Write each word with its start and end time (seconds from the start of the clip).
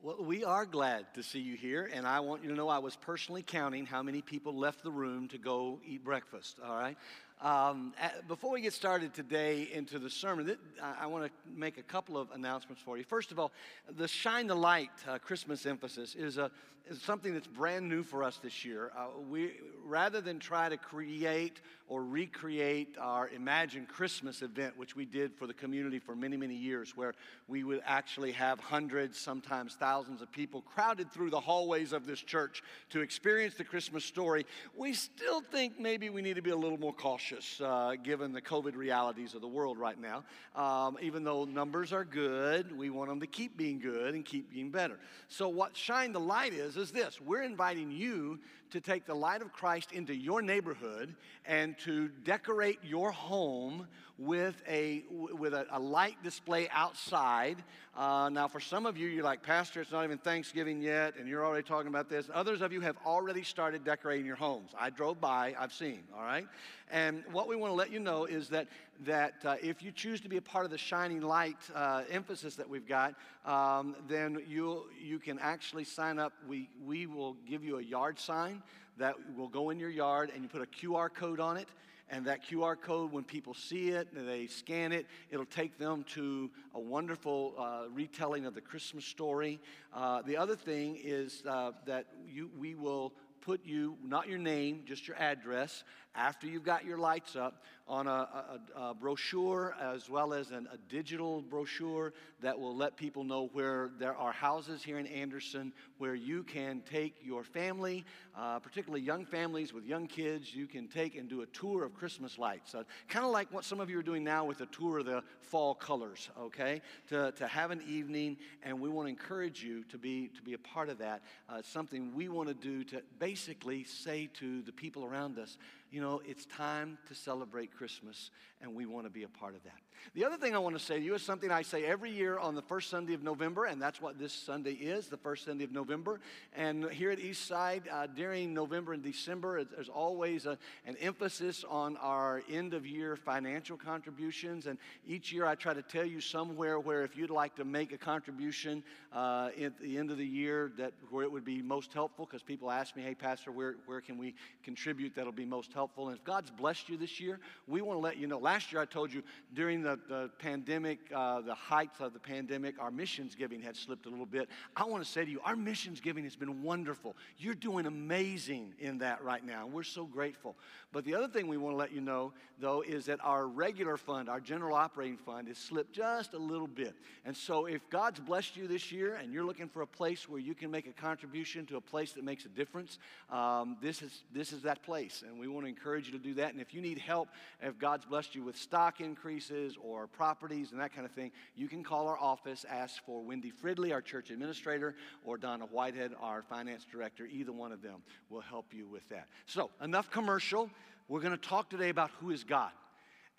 Well, 0.00 0.18
we 0.20 0.44
are 0.44 0.64
glad 0.64 1.12
to 1.14 1.24
see 1.24 1.40
you 1.40 1.56
here, 1.56 1.90
and 1.92 2.06
I 2.06 2.20
want 2.20 2.44
you 2.44 2.50
to 2.50 2.54
know 2.54 2.68
I 2.68 2.78
was 2.78 2.94
personally 2.94 3.42
counting 3.42 3.84
how 3.84 4.00
many 4.00 4.22
people 4.22 4.54
left 4.54 4.84
the 4.84 4.92
room 4.92 5.26
to 5.28 5.38
go 5.38 5.80
eat 5.84 6.04
breakfast, 6.04 6.60
all 6.64 6.76
right? 6.76 6.96
Um, 7.40 7.92
before 8.28 8.52
we 8.52 8.60
get 8.60 8.72
started 8.72 9.12
today 9.12 9.68
into 9.72 9.98
the 9.98 10.08
sermon, 10.08 10.56
I 10.80 11.06
want 11.06 11.24
to 11.24 11.30
make 11.52 11.78
a 11.78 11.82
couple 11.82 12.16
of 12.16 12.30
announcements 12.30 12.80
for 12.80 12.96
you. 12.96 13.02
First 13.02 13.32
of 13.32 13.40
all, 13.40 13.50
the 13.96 14.06
Shine 14.06 14.46
the 14.46 14.54
Light 14.54 14.92
uh, 15.08 15.18
Christmas 15.18 15.66
emphasis 15.66 16.14
is, 16.14 16.38
a, 16.38 16.52
is 16.88 17.02
something 17.02 17.34
that's 17.34 17.48
brand 17.48 17.88
new 17.88 18.04
for 18.04 18.22
us 18.22 18.38
this 18.40 18.64
year. 18.64 18.92
Uh, 18.96 19.06
we, 19.28 19.50
rather 19.88 20.20
than 20.20 20.38
try 20.38 20.68
to 20.68 20.76
create 20.76 21.60
or 21.88 22.04
recreate 22.04 22.96
our 23.00 23.28
Imagine 23.30 23.86
Christmas 23.86 24.42
event, 24.42 24.76
which 24.76 24.94
we 24.94 25.06
did 25.06 25.34
for 25.34 25.46
the 25.46 25.54
community 25.54 25.98
for 25.98 26.14
many, 26.14 26.36
many 26.36 26.54
years, 26.54 26.94
where 26.96 27.14
we 27.48 27.64
would 27.64 27.80
actually 27.86 28.32
have 28.32 28.60
hundreds, 28.60 29.18
sometimes 29.18 29.74
thousands 29.74 30.20
of 30.20 30.30
people 30.30 30.60
crowded 30.62 31.10
through 31.10 31.30
the 31.30 31.40
hallways 31.40 31.94
of 31.94 32.06
this 32.06 32.20
church 32.20 32.62
to 32.90 33.00
experience 33.00 33.54
the 33.54 33.64
Christmas 33.64 34.04
story, 34.04 34.44
we 34.76 34.92
still 34.92 35.40
think 35.40 35.80
maybe 35.80 36.10
we 36.10 36.20
need 36.20 36.36
to 36.36 36.42
be 36.42 36.50
a 36.50 36.56
little 36.56 36.78
more 36.78 36.92
cautious 36.92 37.60
uh, 37.62 37.94
given 38.02 38.32
the 38.32 38.42
COVID 38.42 38.76
realities 38.76 39.34
of 39.34 39.40
the 39.40 39.48
world 39.48 39.78
right 39.78 39.98
now. 39.98 40.24
Um, 40.54 40.98
even 41.00 41.24
though 41.24 41.46
numbers 41.46 41.92
are 41.94 42.04
good, 42.04 42.76
we 42.76 42.90
want 42.90 43.08
them 43.08 43.20
to 43.20 43.26
keep 43.26 43.56
being 43.56 43.78
good 43.78 44.14
and 44.14 44.24
keep 44.24 44.52
being 44.52 44.70
better. 44.70 44.98
So, 45.28 45.48
what 45.48 45.74
Shine 45.74 46.12
the 46.12 46.20
Light 46.20 46.52
is, 46.52 46.76
is 46.76 46.90
this 46.90 47.18
we're 47.20 47.42
inviting 47.42 47.90
you 47.90 48.38
to 48.70 48.80
take 48.80 49.06
the 49.06 49.14
light 49.14 49.42
of 49.42 49.52
Christ 49.52 49.92
into 49.92 50.14
your 50.14 50.42
neighborhood 50.42 51.14
and 51.46 51.78
to 51.80 52.08
decorate 52.24 52.78
your 52.82 53.10
home 53.10 53.86
with 54.18 54.60
a, 54.68 55.04
with 55.10 55.54
a, 55.54 55.66
a 55.70 55.78
light 55.78 56.16
display 56.24 56.68
outside. 56.70 57.62
Uh, 57.96 58.28
now, 58.28 58.48
for 58.48 58.58
some 58.58 58.84
of 58.84 58.96
you, 58.96 59.06
you're 59.06 59.24
like, 59.24 59.42
Pastor, 59.42 59.80
it's 59.80 59.92
not 59.92 60.04
even 60.04 60.18
Thanksgiving 60.18 60.80
yet, 60.80 61.14
and 61.16 61.28
you're 61.28 61.44
already 61.44 61.66
talking 61.66 61.88
about 61.88 62.08
this. 62.08 62.28
Others 62.34 62.60
of 62.60 62.72
you 62.72 62.80
have 62.80 62.96
already 63.06 63.44
started 63.44 63.84
decorating 63.84 64.26
your 64.26 64.36
homes. 64.36 64.70
I 64.78 64.90
drove 64.90 65.20
by, 65.20 65.54
I've 65.58 65.72
seen, 65.72 66.00
all 66.16 66.22
right? 66.22 66.46
And 66.90 67.22
what 67.30 67.48
we 67.48 67.54
want 67.54 67.70
to 67.70 67.76
let 67.76 67.92
you 67.92 68.00
know 68.00 68.24
is 68.24 68.48
that, 68.48 68.66
that 69.06 69.34
uh, 69.44 69.56
if 69.62 69.82
you 69.82 69.92
choose 69.92 70.20
to 70.22 70.28
be 70.28 70.36
a 70.36 70.42
part 70.42 70.64
of 70.64 70.72
the 70.72 70.78
shining 70.78 71.22
light 71.22 71.58
uh, 71.74 72.02
emphasis 72.10 72.56
that 72.56 72.68
we've 72.68 72.86
got, 72.88 73.14
um, 73.46 73.94
then 74.08 74.42
you, 74.48 74.86
you 75.00 75.18
can 75.20 75.38
actually 75.38 75.84
sign 75.84 76.18
up. 76.18 76.32
We, 76.48 76.68
we 76.84 77.06
will 77.06 77.36
give 77.48 77.62
you 77.62 77.78
a 77.78 77.82
yard 77.82 78.18
sign 78.18 78.62
that 78.98 79.14
will 79.36 79.48
go 79.48 79.70
in 79.70 79.78
your 79.78 79.90
yard, 79.90 80.32
and 80.34 80.42
you 80.42 80.48
put 80.48 80.62
a 80.62 80.66
QR 80.66 81.12
code 81.12 81.38
on 81.38 81.56
it. 81.56 81.68
And 82.10 82.24
that 82.24 82.46
QR 82.48 82.80
code, 82.80 83.12
when 83.12 83.24
people 83.24 83.52
see 83.52 83.90
it, 83.90 84.08
they 84.14 84.46
scan 84.46 84.92
it, 84.92 85.06
it'll 85.30 85.44
take 85.44 85.78
them 85.78 86.04
to 86.14 86.50
a 86.74 86.80
wonderful 86.80 87.54
uh, 87.58 87.90
retelling 87.92 88.46
of 88.46 88.54
the 88.54 88.62
Christmas 88.62 89.04
story. 89.04 89.60
Uh, 89.92 90.22
the 90.22 90.36
other 90.36 90.56
thing 90.56 90.98
is 91.02 91.42
uh, 91.46 91.72
that 91.84 92.06
you, 92.26 92.50
we 92.58 92.74
will 92.74 93.12
put 93.40 93.64
you, 93.64 93.96
not 94.04 94.28
your 94.28 94.38
name, 94.38 94.82
just 94.86 95.08
your 95.08 95.16
address, 95.16 95.84
after 96.14 96.46
you've 96.46 96.64
got 96.64 96.84
your 96.84 96.98
lights 96.98 97.36
up, 97.36 97.62
on 97.88 98.06
a, 98.06 98.10
a, 98.10 98.80
a 98.80 98.94
brochure 98.94 99.74
as 99.80 100.10
well 100.10 100.34
as 100.34 100.50
an, 100.50 100.68
a 100.72 100.76
digital 100.92 101.40
brochure 101.40 102.12
that 102.40 102.58
will 102.58 102.76
let 102.76 102.96
people 102.96 103.24
know 103.24 103.48
where 103.54 103.90
there 103.98 104.14
are 104.14 104.30
houses 104.30 104.82
here 104.82 104.98
in 104.98 105.06
Anderson 105.06 105.72
where 105.96 106.14
you 106.14 106.42
can 106.42 106.82
take 106.82 107.14
your 107.22 107.42
family, 107.42 108.04
uh, 108.36 108.58
particularly 108.58 109.02
young 109.02 109.24
families 109.24 109.72
with 109.72 109.84
young 109.84 110.06
kids, 110.06 110.54
you 110.54 110.66
can 110.66 110.86
take 110.86 111.16
and 111.16 111.30
do 111.30 111.40
a 111.40 111.46
tour 111.46 111.82
of 111.82 111.94
Christmas 111.94 112.38
lights. 112.38 112.74
Uh, 112.74 112.82
kind 113.08 113.24
of 113.24 113.32
like 113.32 113.50
what 113.52 113.64
some 113.64 113.80
of 113.80 113.88
you 113.88 113.98
are 113.98 114.02
doing 114.02 114.22
now 114.22 114.44
with 114.44 114.60
a 114.60 114.66
tour 114.66 114.98
of 114.98 115.06
the 115.06 115.22
fall 115.40 115.74
colors, 115.74 116.28
okay? 116.38 116.82
To, 117.08 117.32
to 117.32 117.46
have 117.46 117.70
an 117.70 117.82
evening, 117.88 118.36
and 118.62 118.78
we 118.78 118.90
want 118.90 119.06
to 119.06 119.10
encourage 119.10 119.62
you 119.62 119.82
to 119.84 119.96
be, 119.96 120.28
to 120.36 120.42
be 120.42 120.52
a 120.52 120.58
part 120.58 120.90
of 120.90 120.98
that. 120.98 121.22
Uh, 121.48 121.62
something 121.62 122.14
we 122.14 122.28
want 122.28 122.48
to 122.48 122.54
do 122.54 122.84
to 122.84 123.02
basically 123.18 123.37
say 123.38 124.28
to 124.34 124.62
the 124.62 124.72
people 124.72 125.04
around 125.04 125.38
us, 125.38 125.56
you 125.90 126.00
know, 126.00 126.20
it's 126.26 126.44
time 126.46 126.98
to 127.08 127.14
celebrate 127.14 127.74
Christmas, 127.74 128.30
and 128.60 128.74
we 128.74 128.86
want 128.86 129.06
to 129.06 129.10
be 129.10 129.22
a 129.22 129.28
part 129.28 129.54
of 129.54 129.62
that. 129.64 129.72
The 130.14 130.24
other 130.24 130.36
thing 130.36 130.54
I 130.54 130.58
want 130.58 130.78
to 130.78 130.84
say 130.84 130.98
to 130.98 131.04
you 131.04 131.14
is 131.14 131.22
something 131.22 131.50
I 131.50 131.62
say 131.62 131.84
every 131.84 132.10
year 132.10 132.38
on 132.38 132.54
the 132.54 132.62
first 132.62 132.88
Sunday 132.88 133.14
of 133.14 133.22
November, 133.22 133.64
and 133.64 133.82
that's 133.82 134.00
what 134.00 134.18
this 134.18 134.32
Sunday 134.32 134.72
is, 134.72 135.08
the 135.08 135.16
first 135.16 135.44
Sunday 135.44 135.64
of 135.64 135.72
November. 135.72 136.20
And 136.54 136.90
here 136.90 137.10
at 137.10 137.18
Eastside, 137.18 137.82
uh, 137.92 138.06
during 138.06 138.54
November 138.54 138.92
and 138.92 139.02
December, 139.02 139.64
there's 139.64 139.88
always 139.88 140.46
a, 140.46 140.56
an 140.86 140.96
emphasis 140.96 141.64
on 141.68 141.96
our 141.98 142.42
end 142.50 142.74
of 142.74 142.86
year 142.86 143.16
financial 143.16 143.76
contributions. 143.76 144.66
And 144.66 144.78
each 145.06 145.32
year 145.32 145.46
I 145.46 145.54
try 145.54 145.74
to 145.74 145.82
tell 145.82 146.04
you 146.04 146.20
somewhere 146.20 146.78
where 146.78 147.04
if 147.04 147.16
you'd 147.16 147.30
like 147.30 147.56
to 147.56 147.64
make 147.64 147.92
a 147.92 147.98
contribution 147.98 148.82
uh, 149.12 149.50
at 149.60 149.78
the 149.80 149.98
end 149.98 150.10
of 150.10 150.16
the 150.16 150.26
year, 150.26 150.72
that 150.78 150.92
where 151.10 151.24
it 151.24 151.32
would 151.32 151.44
be 151.44 151.60
most 151.60 151.92
helpful, 151.92 152.24
because 152.24 152.42
people 152.42 152.70
ask 152.70 152.94
me, 152.96 153.02
hey, 153.02 153.14
Pastor, 153.14 153.50
where, 153.50 153.76
where 153.86 154.00
can 154.00 154.16
we 154.16 154.34
contribute 154.62 155.14
that'll 155.14 155.32
be 155.32 155.44
most 155.44 155.72
helpful? 155.72 156.08
And 156.08 156.16
if 156.16 156.24
God's 156.24 156.50
blessed 156.50 156.88
you 156.88 156.96
this 156.96 157.20
year, 157.20 157.40
we 157.66 157.82
want 157.82 157.96
to 157.96 158.02
let 158.02 158.16
you 158.16 158.26
know. 158.26 158.38
Last 158.48 158.72
year 158.72 158.80
I 158.80 158.86
told 158.86 159.12
you 159.12 159.22
during 159.52 159.82
the, 159.82 159.98
the 160.08 160.30
pandemic, 160.38 161.00
uh, 161.14 161.42
the 161.42 161.54
heights 161.54 162.00
of 162.00 162.14
the 162.14 162.18
pandemic, 162.18 162.76
our 162.80 162.90
missions 162.90 163.34
giving 163.34 163.60
had 163.60 163.76
slipped 163.76 164.06
a 164.06 164.08
little 164.08 164.24
bit. 164.24 164.48
I 164.74 164.84
want 164.84 165.04
to 165.04 165.10
say 165.10 165.22
to 165.22 165.30
you, 165.30 165.38
our 165.44 165.54
missions 165.54 166.00
giving 166.00 166.24
has 166.24 166.34
been 166.34 166.62
wonderful. 166.62 167.14
You're 167.36 167.52
doing 167.52 167.84
amazing 167.84 168.72
in 168.78 168.96
that 169.00 169.22
right 169.22 169.44
now. 169.44 169.66
We're 169.66 169.82
so 169.82 170.06
grateful. 170.06 170.56
But 170.92 171.04
the 171.04 171.14
other 171.14 171.28
thing 171.28 171.46
we 171.46 171.58
want 171.58 171.74
to 171.74 171.76
let 171.76 171.92
you 171.92 172.00
know, 172.00 172.32
though, 172.58 172.80
is 172.80 173.04
that 173.04 173.18
our 173.22 173.46
regular 173.46 173.98
fund, 173.98 174.30
our 174.30 174.40
general 174.40 174.74
operating 174.74 175.18
fund, 175.18 175.48
has 175.48 175.58
slipped 175.58 175.92
just 175.92 176.32
a 176.32 176.38
little 176.38 176.66
bit. 176.66 176.94
And 177.26 177.36
so 177.36 177.66
if 177.66 177.86
God's 177.90 178.18
blessed 178.18 178.56
you 178.56 178.66
this 178.66 178.90
year 178.90 179.16
and 179.16 179.30
you're 179.30 179.44
looking 179.44 179.68
for 179.68 179.82
a 179.82 179.86
place 179.86 180.26
where 180.26 180.40
you 180.40 180.54
can 180.54 180.70
make 180.70 180.86
a 180.86 180.92
contribution 180.92 181.66
to 181.66 181.76
a 181.76 181.82
place 181.82 182.12
that 182.12 182.24
makes 182.24 182.46
a 182.46 182.48
difference, 182.48 182.98
um, 183.28 183.76
this, 183.82 184.00
is, 184.00 184.22
this 184.32 184.54
is 184.54 184.62
that 184.62 184.82
place. 184.82 185.22
And 185.28 185.38
we 185.38 185.48
want 185.48 185.66
to 185.66 185.68
encourage 185.68 186.06
you 186.06 186.12
to 186.12 186.24
do 186.24 186.32
that. 186.34 186.52
And 186.52 186.62
if 186.62 186.72
you 186.72 186.80
need 186.80 186.96
help, 186.96 187.28
if 187.60 187.78
God's 187.78 188.06
blessed 188.06 188.34
you 188.34 188.37
with 188.40 188.56
stock 188.56 189.00
increases 189.00 189.76
or 189.82 190.06
properties 190.06 190.72
and 190.72 190.80
that 190.80 190.92
kind 190.92 191.04
of 191.04 191.12
thing, 191.12 191.30
you 191.54 191.68
can 191.68 191.82
call 191.82 192.08
our 192.08 192.18
office, 192.18 192.64
ask 192.68 193.04
for 193.04 193.22
Wendy 193.22 193.52
Fridley, 193.52 193.92
our 193.92 194.02
church 194.02 194.30
administrator, 194.30 194.94
or 195.24 195.36
Donna 195.38 195.66
Whitehead, 195.66 196.12
our 196.20 196.42
finance 196.42 196.86
director. 196.90 197.26
Either 197.26 197.52
one 197.52 197.72
of 197.72 197.82
them 197.82 198.02
will 198.30 198.40
help 198.40 198.72
you 198.72 198.86
with 198.86 199.08
that. 199.08 199.28
So, 199.46 199.70
enough 199.82 200.10
commercial. 200.10 200.70
We're 201.08 201.20
going 201.20 201.32
to 201.32 201.48
talk 201.48 201.70
today 201.70 201.88
about 201.88 202.10
who 202.20 202.30
is 202.30 202.44
God. 202.44 202.70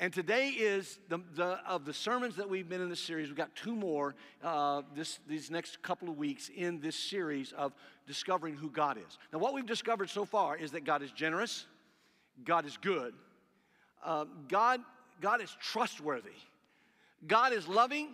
And 0.01 0.13
today 0.13 0.49
is 0.49 0.97
the, 1.09 1.19
the, 1.35 1.59
of 1.67 1.83
the 1.83 1.93
sermons 1.93 2.37
that 2.37 2.49
we've 2.49 2.69
been 2.69 2.79
in 2.79 2.89
this 2.89 3.01
series. 3.01 3.27
We've 3.27 3.35
got 3.35 3.53
two 3.53 3.75
more 3.75 4.15
uh, 4.41 4.83
this, 4.95 5.19
these 5.27 5.51
next 5.51 5.81
couple 5.81 6.09
of 6.09 6.17
weeks 6.17 6.49
in 6.55 6.79
this 6.79 6.95
series 6.95 7.51
of 7.51 7.73
discovering 8.07 8.55
who 8.55 8.71
God 8.71 8.97
is. 8.97 9.17
Now, 9.33 9.39
what 9.39 9.53
we've 9.53 9.65
discovered 9.65 10.09
so 10.09 10.23
far 10.23 10.55
is 10.55 10.71
that 10.71 10.85
God 10.85 11.03
is 11.03 11.11
generous, 11.11 11.65
God 12.45 12.65
is 12.65 12.77
good, 12.77 13.13
uh, 14.03 14.25
God, 14.47 14.81
God 15.21 15.41
is 15.41 15.55
trustworthy, 15.59 16.29
God 17.27 17.53
is 17.53 17.67
loving 17.67 18.09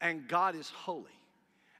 and 0.00 0.28
God 0.28 0.54
is 0.54 0.70
holy. 0.70 1.10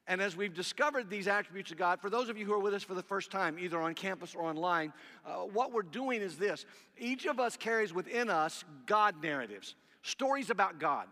And 0.07 0.21
as 0.21 0.37
we've 0.37 0.53
discovered 0.53 1.09
these 1.09 1.27
attributes 1.27 1.71
of 1.71 1.79
God, 1.79 2.01
for 2.01 2.11
those 2.11 2.29
of 2.29 2.37
you 2.37 2.45
who 2.45 2.53
are 2.53 2.59
with 2.59 2.75
us 2.75 2.83
for 2.83 2.95
the 2.95 3.03
first 3.03 3.31
time, 3.31 3.59
either 3.59 3.81
on 3.81 3.95
campus 3.95 4.35
or 4.35 4.43
online, 4.43 4.93
uh, 5.25 5.37
what 5.37 5.73
we're 5.73 5.83
doing 5.83 6.21
is 6.21 6.37
this 6.37 6.67
each 6.99 7.25
of 7.25 7.41
us 7.41 7.57
carries 7.57 7.95
within 7.95 8.29
us 8.29 8.65
God 8.87 9.23
narratives, 9.23 9.75
stories 10.03 10.51
about 10.51 10.79
God. 10.79 11.09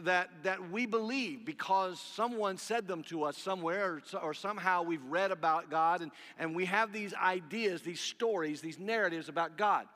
That, 0.00 0.28
that 0.42 0.72
we 0.72 0.86
believe 0.86 1.44
because 1.44 2.00
someone 2.00 2.56
said 2.56 2.88
them 2.88 3.04
to 3.04 3.22
us 3.22 3.38
somewhere 3.38 4.02
or, 4.12 4.18
or 4.20 4.34
somehow 4.34 4.82
we've 4.82 5.04
read 5.04 5.30
about 5.30 5.70
God 5.70 6.00
and, 6.00 6.10
and 6.36 6.56
we 6.56 6.64
have 6.64 6.92
these 6.92 7.14
ideas, 7.14 7.82
these 7.82 8.00
stories, 8.00 8.60
these 8.60 8.80
narratives 8.80 9.28
about 9.28 9.56
God. 9.56 9.86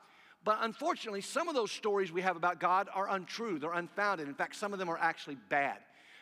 But 0.43 0.59
unfortunately, 0.61 1.21
some 1.21 1.49
of 1.49 1.55
those 1.55 1.71
stories 1.71 2.11
we 2.11 2.21
have 2.21 2.37
about 2.37 2.59
God 2.59 2.87
are 2.93 3.09
untrue, 3.09 3.59
they're 3.59 3.73
unfounded. 3.73 4.27
In 4.27 4.33
fact, 4.33 4.55
some 4.55 4.73
of 4.73 4.79
them 4.79 4.89
are 4.89 4.97
actually 4.97 5.37
bad. 5.49 5.77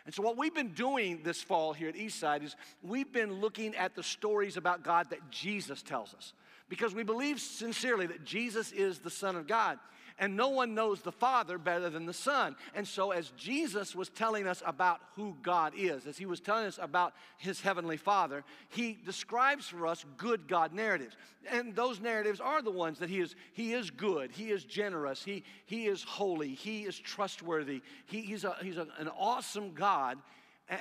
And 0.05 0.15
so, 0.15 0.23
what 0.23 0.37
we've 0.37 0.55
been 0.55 0.73
doing 0.73 1.21
this 1.23 1.41
fall 1.41 1.73
here 1.73 1.89
at 1.89 1.95
Eastside 1.95 2.43
is 2.43 2.55
we've 2.81 3.11
been 3.11 3.41
looking 3.41 3.75
at 3.75 3.93
the 3.93 4.03
stories 4.03 4.55
about 4.55 4.83
God 4.83 5.09
that 5.09 5.19
Jesus 5.29 5.83
tells 5.83 6.13
us 6.13 6.33
because 6.69 6.93
we 6.93 7.03
believe 7.03 7.39
sincerely 7.39 8.07
that 8.07 8.23
Jesus 8.23 8.71
is 8.71 8.99
the 8.99 9.09
Son 9.09 9.35
of 9.35 9.47
God 9.47 9.79
and 10.19 10.35
no 10.35 10.49
one 10.49 10.73
knows 10.73 11.01
the 11.01 11.11
Father 11.11 11.57
better 11.57 11.89
than 11.89 12.05
the 12.05 12.13
Son. 12.13 12.55
And 12.73 12.87
so, 12.87 13.11
as 13.11 13.31
Jesus 13.37 13.95
was 13.95 14.09
telling 14.09 14.47
us 14.47 14.63
about 14.65 14.99
who 15.15 15.35
God 15.43 15.73
is, 15.77 16.07
as 16.07 16.17
he 16.17 16.25
was 16.25 16.39
telling 16.39 16.65
us 16.65 16.79
about 16.81 17.13
his 17.37 17.61
heavenly 17.61 17.97
Father, 17.97 18.43
he 18.69 18.97
describes 19.05 19.67
for 19.67 19.85
us 19.85 20.05
good 20.17 20.47
God 20.47 20.73
narratives. 20.73 21.15
And 21.51 21.75
those 21.75 21.99
narratives 21.99 22.39
are 22.39 22.61
the 22.61 22.71
ones 22.71 22.99
that 22.99 23.09
he 23.09 23.19
is, 23.19 23.35
he 23.53 23.73
is 23.73 23.91
good, 23.91 24.31
he 24.31 24.49
is 24.49 24.63
generous, 24.63 25.23
he, 25.23 25.43
he 25.65 25.85
is 25.85 26.03
holy, 26.03 26.53
he 26.53 26.83
is 26.83 26.97
trustworthy, 26.97 27.81
he, 28.05 28.21
he's, 28.21 28.43
a, 28.43 28.55
he's 28.61 28.77
a, 28.77 28.87
an 28.97 29.09
awesome 29.17 29.73
God. 29.73 30.17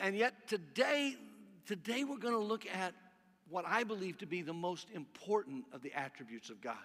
And 0.02 0.16
yet, 0.16 0.48
today, 0.48 1.14
today 1.66 2.04
we're 2.04 2.16
going 2.16 2.34
to 2.34 2.40
look 2.40 2.66
at 2.66 2.94
what 3.48 3.64
I 3.66 3.84
believe 3.84 4.18
to 4.18 4.26
be 4.26 4.42
the 4.42 4.52
most 4.52 4.88
important 4.92 5.64
of 5.72 5.82
the 5.82 5.92
attributes 5.92 6.50
of 6.50 6.60
God. 6.60 6.76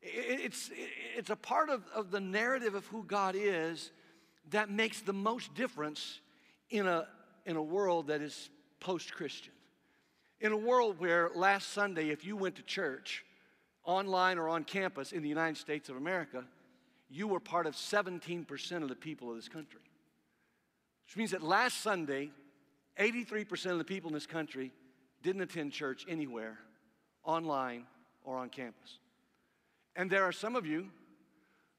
It's, 0.00 0.70
it's 1.16 1.30
a 1.30 1.36
part 1.36 1.70
of, 1.70 1.82
of 1.94 2.10
the 2.10 2.20
narrative 2.20 2.74
of 2.74 2.86
who 2.86 3.02
God 3.02 3.34
is 3.36 3.90
that 4.50 4.70
makes 4.70 5.00
the 5.00 5.12
most 5.12 5.54
difference 5.54 6.20
in 6.70 6.86
a, 6.86 7.06
in 7.46 7.56
a 7.56 7.62
world 7.62 8.06
that 8.06 8.22
is 8.22 8.50
post 8.80 9.12
Christian. 9.12 9.52
In 10.40 10.52
a 10.52 10.56
world 10.56 11.00
where 11.00 11.30
last 11.34 11.72
Sunday, 11.72 12.10
if 12.10 12.24
you 12.24 12.36
went 12.36 12.56
to 12.56 12.62
church, 12.62 13.24
online 13.84 14.38
or 14.38 14.48
on 14.48 14.64
campus 14.64 15.12
in 15.12 15.22
the 15.22 15.28
United 15.28 15.56
States 15.56 15.88
of 15.88 15.96
America, 15.96 16.44
you 17.10 17.26
were 17.26 17.40
part 17.40 17.66
of 17.66 17.74
17% 17.74 18.82
of 18.82 18.88
the 18.88 18.94
people 18.94 19.30
of 19.30 19.36
this 19.36 19.48
country. 19.48 19.80
Which 21.06 21.16
means 21.16 21.30
that 21.30 21.42
last 21.42 21.80
Sunday, 21.80 22.30
83% 22.98 23.72
of 23.72 23.78
the 23.78 23.84
people 23.84 24.08
in 24.08 24.14
this 24.14 24.26
country 24.26 24.72
didn't 25.22 25.42
attend 25.42 25.72
church 25.72 26.04
anywhere, 26.08 26.58
online 27.24 27.84
or 28.24 28.36
on 28.36 28.48
campus. 28.48 28.98
And 29.96 30.10
there 30.10 30.24
are 30.24 30.32
some 30.32 30.54
of 30.56 30.66
you, 30.66 30.88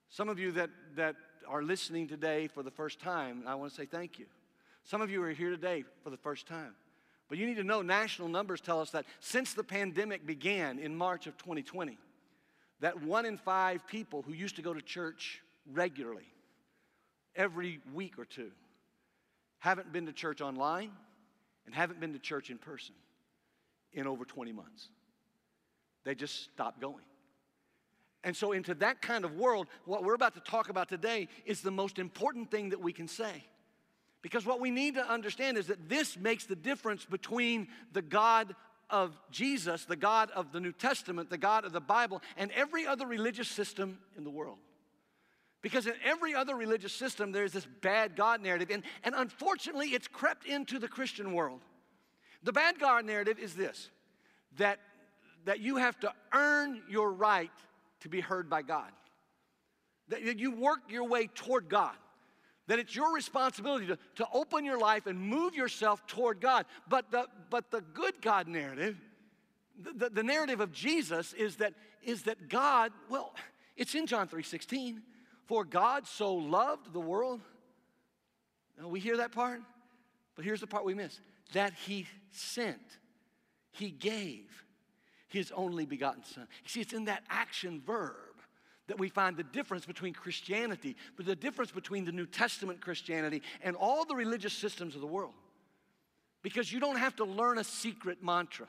some 0.09 0.29
of 0.29 0.39
you 0.39 0.51
that, 0.53 0.69
that 0.95 1.15
are 1.47 1.63
listening 1.63 2.07
today 2.07 2.47
for 2.47 2.63
the 2.63 2.71
first 2.71 2.99
time, 2.99 3.43
I 3.47 3.55
want 3.55 3.71
to 3.71 3.77
say 3.77 3.85
thank 3.85 4.19
you. 4.19 4.25
Some 4.83 5.01
of 5.01 5.09
you 5.09 5.23
are 5.23 5.31
here 5.31 5.51
today 5.51 5.83
for 6.03 6.09
the 6.09 6.17
first 6.17 6.47
time. 6.47 6.75
But 7.27 7.37
you 7.37 7.45
need 7.45 7.57
to 7.57 7.63
know 7.63 7.81
national 7.81 8.27
numbers 8.27 8.59
tell 8.59 8.81
us 8.81 8.89
that 8.91 9.05
since 9.19 9.53
the 9.53 9.63
pandemic 9.63 10.25
began 10.25 10.79
in 10.79 10.95
March 10.95 11.27
of 11.27 11.37
2020, 11.37 11.97
that 12.81 13.03
one 13.03 13.25
in 13.25 13.37
five 13.37 13.85
people 13.87 14.23
who 14.23 14.33
used 14.33 14.55
to 14.55 14.61
go 14.61 14.73
to 14.73 14.81
church 14.81 15.41
regularly, 15.71 16.27
every 17.35 17.79
week 17.93 18.17
or 18.17 18.25
two, 18.25 18.51
haven't 19.59 19.91
been 19.93 20.07
to 20.07 20.13
church 20.13 20.41
online 20.41 20.91
and 21.65 21.75
haven't 21.75 21.99
been 21.99 22.13
to 22.13 22.19
church 22.19 22.49
in 22.49 22.57
person 22.57 22.95
in 23.93 24.07
over 24.07 24.25
20 24.25 24.51
months. 24.51 24.89
They 26.03 26.15
just 26.15 26.43
stopped 26.43 26.79
going. 26.79 27.05
And 28.23 28.35
so, 28.35 28.51
into 28.51 28.73
that 28.75 29.01
kind 29.01 29.23
of 29.23 29.35
world, 29.35 29.67
what 29.85 30.03
we're 30.03 30.13
about 30.13 30.33
to 30.33 30.41
talk 30.41 30.69
about 30.69 30.89
today 30.89 31.29
is 31.45 31.61
the 31.61 31.71
most 31.71 31.99
important 31.99 32.51
thing 32.51 32.69
that 32.69 32.81
we 32.81 32.91
can 32.91 33.07
say. 33.07 33.45
Because 34.21 34.45
what 34.45 34.59
we 34.59 34.71
need 34.71 34.95
to 34.95 35.09
understand 35.09 35.57
is 35.57 35.67
that 35.67 35.87
this 35.87 36.17
makes 36.17 36.45
the 36.45 36.55
difference 36.55 37.05
between 37.05 37.69
the 37.93 38.01
God 38.01 38.53
of 38.89 39.17
Jesus, 39.31 39.85
the 39.85 39.95
God 39.95 40.31
of 40.31 40.51
the 40.51 40.59
New 40.59 40.73
Testament, 40.73 41.29
the 41.29 41.37
God 41.37 41.63
of 41.63 41.71
the 41.71 41.79
Bible, 41.79 42.21
and 42.35 42.51
every 42.51 42.85
other 42.85 43.05
religious 43.05 43.47
system 43.47 43.99
in 44.17 44.25
the 44.25 44.29
world. 44.29 44.57
Because 45.61 45.87
in 45.87 45.93
every 46.03 46.33
other 46.33 46.55
religious 46.55 46.93
system, 46.93 47.31
there's 47.31 47.51
this 47.51 47.67
bad 47.81 48.15
God 48.15 48.41
narrative, 48.41 48.69
and, 48.71 48.83
and 49.03 49.13
unfortunately, 49.15 49.89
it's 49.89 50.07
crept 50.07 50.45
into 50.45 50.79
the 50.79 50.87
Christian 50.87 51.33
world. 51.33 51.61
The 52.43 52.53
bad 52.53 52.79
God 52.79 53.05
narrative 53.05 53.39
is 53.39 53.53
this 53.53 53.89
that, 54.57 54.79
that 55.45 55.59
you 55.59 55.77
have 55.77 55.99
to 55.99 56.13
earn 56.33 56.81
your 56.89 57.11
right 57.11 57.51
to 58.01 58.09
be 58.09 58.21
heard 58.21 58.49
by 58.49 58.61
God, 58.61 58.91
that 60.09 60.39
you 60.39 60.51
work 60.51 60.79
your 60.89 61.03
way 61.05 61.27
toward 61.27 61.69
God 61.69 61.95
that 62.69 62.77
it's 62.77 62.95
your 62.95 63.11
responsibility 63.15 63.87
to, 63.87 63.97
to 64.13 64.27
open 64.31 64.63
your 64.63 64.77
life 64.77 65.07
and 65.07 65.19
move 65.19 65.55
yourself 65.55 66.05
toward 66.05 66.39
God. 66.39 66.67
But 66.87 67.09
the, 67.09 67.25
but 67.49 67.71
the 67.71 67.81
good 67.81 68.21
God 68.21 68.47
narrative, 68.47 68.95
the, 69.95 70.11
the 70.11 70.21
narrative 70.21 70.59
of 70.59 70.71
Jesus 70.71 71.33
is 71.33 71.55
that, 71.55 71.73
is 72.03 72.23
that 72.23 72.47
God, 72.47 72.91
well, 73.09 73.33
it's 73.75 73.95
in 73.95 74.05
John 74.05 74.27
3.16. 74.27 74.99
For 75.45 75.65
God 75.65 76.05
so 76.05 76.35
loved 76.35 76.93
the 76.93 76.99
world. 76.99 77.41
Now, 78.79 78.87
we 78.87 78.99
hear 78.99 79.17
that 79.17 79.31
part, 79.31 79.61
but 80.35 80.45
here's 80.45 80.59
the 80.59 80.67
part 80.67 80.85
we 80.85 80.93
miss. 80.93 81.19
That 81.53 81.73
he 81.73 82.07
sent, 82.31 82.79
he 83.71 83.89
gave 83.89 84.65
his 85.27 85.51
only 85.51 85.85
begotten 85.85 86.23
son. 86.23 86.47
You 86.63 86.69
see, 86.69 86.81
it's 86.81 86.93
in 86.93 87.05
that 87.05 87.23
action 87.29 87.81
verb 87.85 88.15
that 88.87 88.99
we 88.99 89.07
find 89.07 89.37
the 89.37 89.43
difference 89.43 89.85
between 89.85 90.13
Christianity, 90.13 90.95
but 91.15 91.25
the 91.25 91.35
difference 91.35 91.71
between 91.71 92.05
the 92.05 92.11
New 92.11 92.25
Testament 92.25 92.81
Christianity 92.81 93.43
and 93.61 93.75
all 93.75 94.03
the 94.03 94.15
religious 94.15 94.53
systems 94.53 94.95
of 94.95 95.01
the 95.01 95.07
world. 95.07 95.33
Because 96.41 96.71
you 96.71 96.79
don't 96.79 96.97
have 96.97 97.15
to 97.17 97.25
learn 97.25 97.59
a 97.59 97.63
secret 97.63 98.23
mantra. 98.23 98.67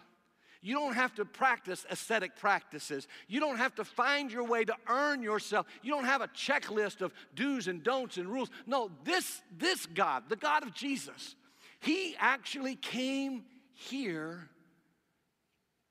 You 0.62 0.74
don't 0.74 0.92
have 0.92 1.14
to 1.14 1.24
practice 1.24 1.86
ascetic 1.88 2.36
practices. 2.36 3.08
You 3.28 3.40
don't 3.40 3.56
have 3.56 3.74
to 3.76 3.84
find 3.84 4.30
your 4.30 4.44
way 4.44 4.64
to 4.64 4.74
earn 4.88 5.22
yourself. 5.22 5.66
You 5.82 5.92
don't 5.92 6.04
have 6.04 6.20
a 6.20 6.28
checklist 6.28 7.00
of 7.00 7.14
do's 7.34 7.66
and 7.66 7.82
don'ts 7.82 8.18
and 8.18 8.28
rules. 8.28 8.50
No, 8.66 8.90
this, 9.04 9.40
this 9.56 9.86
God, 9.86 10.24
the 10.28 10.36
God 10.36 10.64
of 10.64 10.74
Jesus, 10.74 11.34
He 11.80 12.14
actually 12.18 12.76
came 12.76 13.44
here 13.72 14.48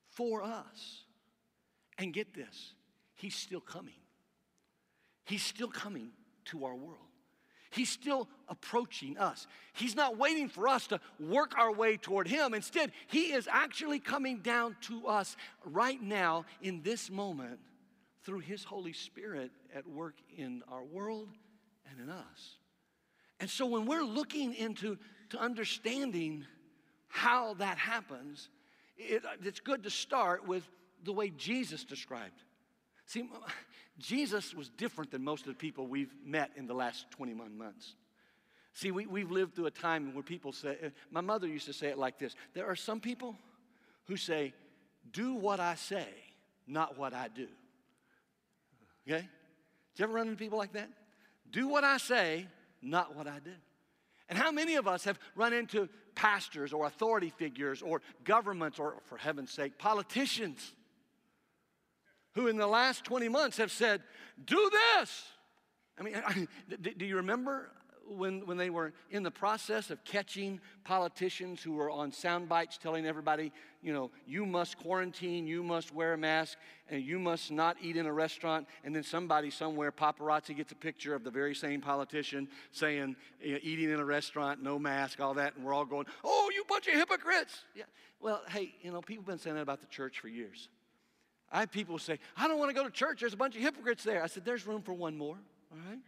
for 0.09 0.43
us. 0.43 1.03
And 1.97 2.13
get 2.13 2.33
this, 2.33 2.73
He's 3.15 3.35
still 3.35 3.59
coming. 3.59 3.93
He's 5.25 5.43
still 5.43 5.67
coming 5.67 6.11
to 6.45 6.65
our 6.65 6.75
world. 6.75 6.97
He's 7.71 7.89
still 7.89 8.27
approaching 8.47 9.17
us. 9.17 9.45
He's 9.73 9.95
not 9.95 10.17
waiting 10.17 10.47
for 10.47 10.67
us 10.67 10.87
to 10.87 10.99
work 11.19 11.57
our 11.57 11.71
way 11.71 11.97
toward 11.97 12.27
Him. 12.27 12.53
Instead, 12.53 12.91
He 13.07 13.33
is 13.33 13.47
actually 13.51 13.99
coming 13.99 14.39
down 14.39 14.75
to 14.83 15.07
us 15.07 15.35
right 15.65 16.01
now 16.01 16.45
in 16.61 16.81
this 16.81 17.11
moment 17.11 17.59
through 18.23 18.39
His 18.39 18.63
Holy 18.63 18.93
Spirit 18.93 19.51
at 19.75 19.87
work 19.87 20.15
in 20.35 20.63
our 20.71 20.83
world 20.83 21.27
and 21.89 21.99
in 21.99 22.09
us. 22.09 22.55
And 23.39 23.49
so 23.49 23.65
when 23.65 23.85
we're 23.85 24.03
looking 24.03 24.53
into 24.53 24.97
to 25.29 25.39
understanding 25.39 26.45
how 27.07 27.53
that 27.55 27.77
happens, 27.77 28.49
it, 28.97 29.23
it's 29.43 29.59
good 29.59 29.83
to 29.83 29.89
start 29.89 30.47
with 30.47 30.63
the 31.03 31.13
way 31.13 31.29
Jesus 31.29 31.83
described. 31.83 32.43
See, 33.05 33.29
Jesus 33.97 34.53
was 34.53 34.69
different 34.69 35.11
than 35.11 35.23
most 35.23 35.41
of 35.41 35.47
the 35.47 35.57
people 35.57 35.87
we've 35.87 36.13
met 36.23 36.51
in 36.55 36.67
the 36.67 36.73
last 36.73 37.09
21 37.11 37.57
months. 37.57 37.95
See, 38.73 38.91
we, 38.91 39.07
we've 39.07 39.31
lived 39.31 39.55
through 39.55 39.65
a 39.65 39.71
time 39.71 40.13
where 40.13 40.23
people 40.23 40.53
say, 40.53 40.77
uh, 40.85 40.89
my 41.11 41.21
mother 41.21 41.47
used 41.47 41.65
to 41.65 41.73
say 41.73 41.87
it 41.87 41.97
like 41.97 42.19
this 42.19 42.35
there 42.53 42.65
are 42.65 42.75
some 42.75 42.99
people 42.99 43.35
who 44.05 44.15
say, 44.15 44.53
do 45.11 45.33
what 45.33 45.59
I 45.59 45.75
say, 45.75 46.07
not 46.67 46.97
what 46.97 47.13
I 47.13 47.27
do. 47.27 47.47
Okay? 49.07 49.21
Did 49.21 49.27
you 49.99 50.03
ever 50.03 50.13
run 50.13 50.27
into 50.27 50.37
people 50.37 50.57
like 50.57 50.73
that? 50.73 50.89
Do 51.51 51.67
what 51.67 51.83
I 51.83 51.97
say, 51.97 52.47
not 52.81 53.15
what 53.15 53.27
I 53.27 53.39
do. 53.39 53.53
And 54.29 54.37
how 54.37 54.51
many 54.51 54.75
of 54.75 54.87
us 54.87 55.05
have 55.05 55.19
run 55.35 55.53
into 55.53 55.89
pastors 56.15 56.71
or 56.71 56.85
authority 56.85 57.31
figures 57.37 57.81
or 57.81 58.01
governments 58.23 58.77
or, 58.77 58.95
for 59.05 59.17
heaven's 59.17 59.51
sake, 59.51 59.77
politicians 59.77 60.73
who 62.35 62.47
in 62.47 62.57
the 62.57 62.67
last 62.67 63.03
20 63.05 63.27
months 63.29 63.57
have 63.57 63.71
said, 63.71 64.01
Do 64.43 64.69
this. 64.71 65.23
I 65.97 66.03
mean, 66.03 66.47
do 66.97 67.05
you 67.05 67.17
remember 67.17 67.71
when, 68.09 68.45
when 68.45 68.57
they 68.57 68.69
were 68.69 68.93
in 69.11 69.23
the 69.23 69.31
process 69.31 69.89
of 69.89 70.03
catching 70.03 70.59
politicians 70.83 71.61
who 71.61 71.73
were 71.73 71.89
on 71.89 72.11
sound 72.11 72.49
bites 72.49 72.77
telling 72.77 73.05
everybody, 73.05 73.51
you 73.81 73.93
know, 73.93 74.11
you 74.25 74.45
must 74.45 74.77
quarantine, 74.77 75.47
you 75.47 75.63
must 75.63 75.93
wear 75.93 76.13
a 76.13 76.17
mask, 76.17 76.57
and 76.89 77.03
you 77.03 77.19
must 77.19 77.51
not 77.51 77.77
eat 77.81 77.95
in 77.95 78.05
a 78.05 78.13
restaurant. 78.13 78.67
And 78.83 78.95
then 78.95 79.03
somebody 79.03 79.49
somewhere, 79.49 79.91
paparazzi, 79.91 80.55
gets 80.55 80.71
a 80.71 80.75
picture 80.75 81.13
of 81.15 81.23
the 81.23 81.31
very 81.31 81.55
same 81.55 81.81
politician 81.81 82.47
saying, 82.71 83.15
eating 83.41 83.89
in 83.89 83.99
a 83.99 84.05
restaurant, 84.05 84.61
no 84.61 84.79
mask, 84.79 85.19
all 85.19 85.35
that. 85.35 85.55
And 85.55 85.65
we're 85.65 85.73
all 85.73 85.85
going, 85.85 86.07
oh, 86.23 86.49
you 86.53 86.63
bunch 86.67 86.87
of 86.87 86.93
hypocrites. 86.93 87.63
Yeah. 87.75 87.83
Well, 88.19 88.41
hey, 88.49 88.73
you 88.81 88.91
know, 88.91 89.01
people 89.01 89.23
have 89.23 89.27
been 89.27 89.39
saying 89.39 89.55
that 89.55 89.61
about 89.61 89.81
the 89.81 89.87
church 89.87 90.19
for 90.19 90.27
years. 90.27 90.67
I 91.51 91.61
have 91.61 91.71
people 91.71 91.97
say, 91.97 92.19
I 92.37 92.47
don't 92.47 92.59
want 92.59 92.69
to 92.69 92.75
go 92.75 92.83
to 92.83 92.91
church. 92.91 93.21
There's 93.21 93.33
a 93.33 93.37
bunch 93.37 93.55
of 93.55 93.61
hypocrites 93.61 94.03
there. 94.03 94.23
I 94.23 94.27
said, 94.27 94.45
There's 94.45 94.67
room 94.67 94.81
for 94.81 94.93
one 94.93 95.17
more, 95.17 95.37
all 95.71 95.77
right? 95.89 95.99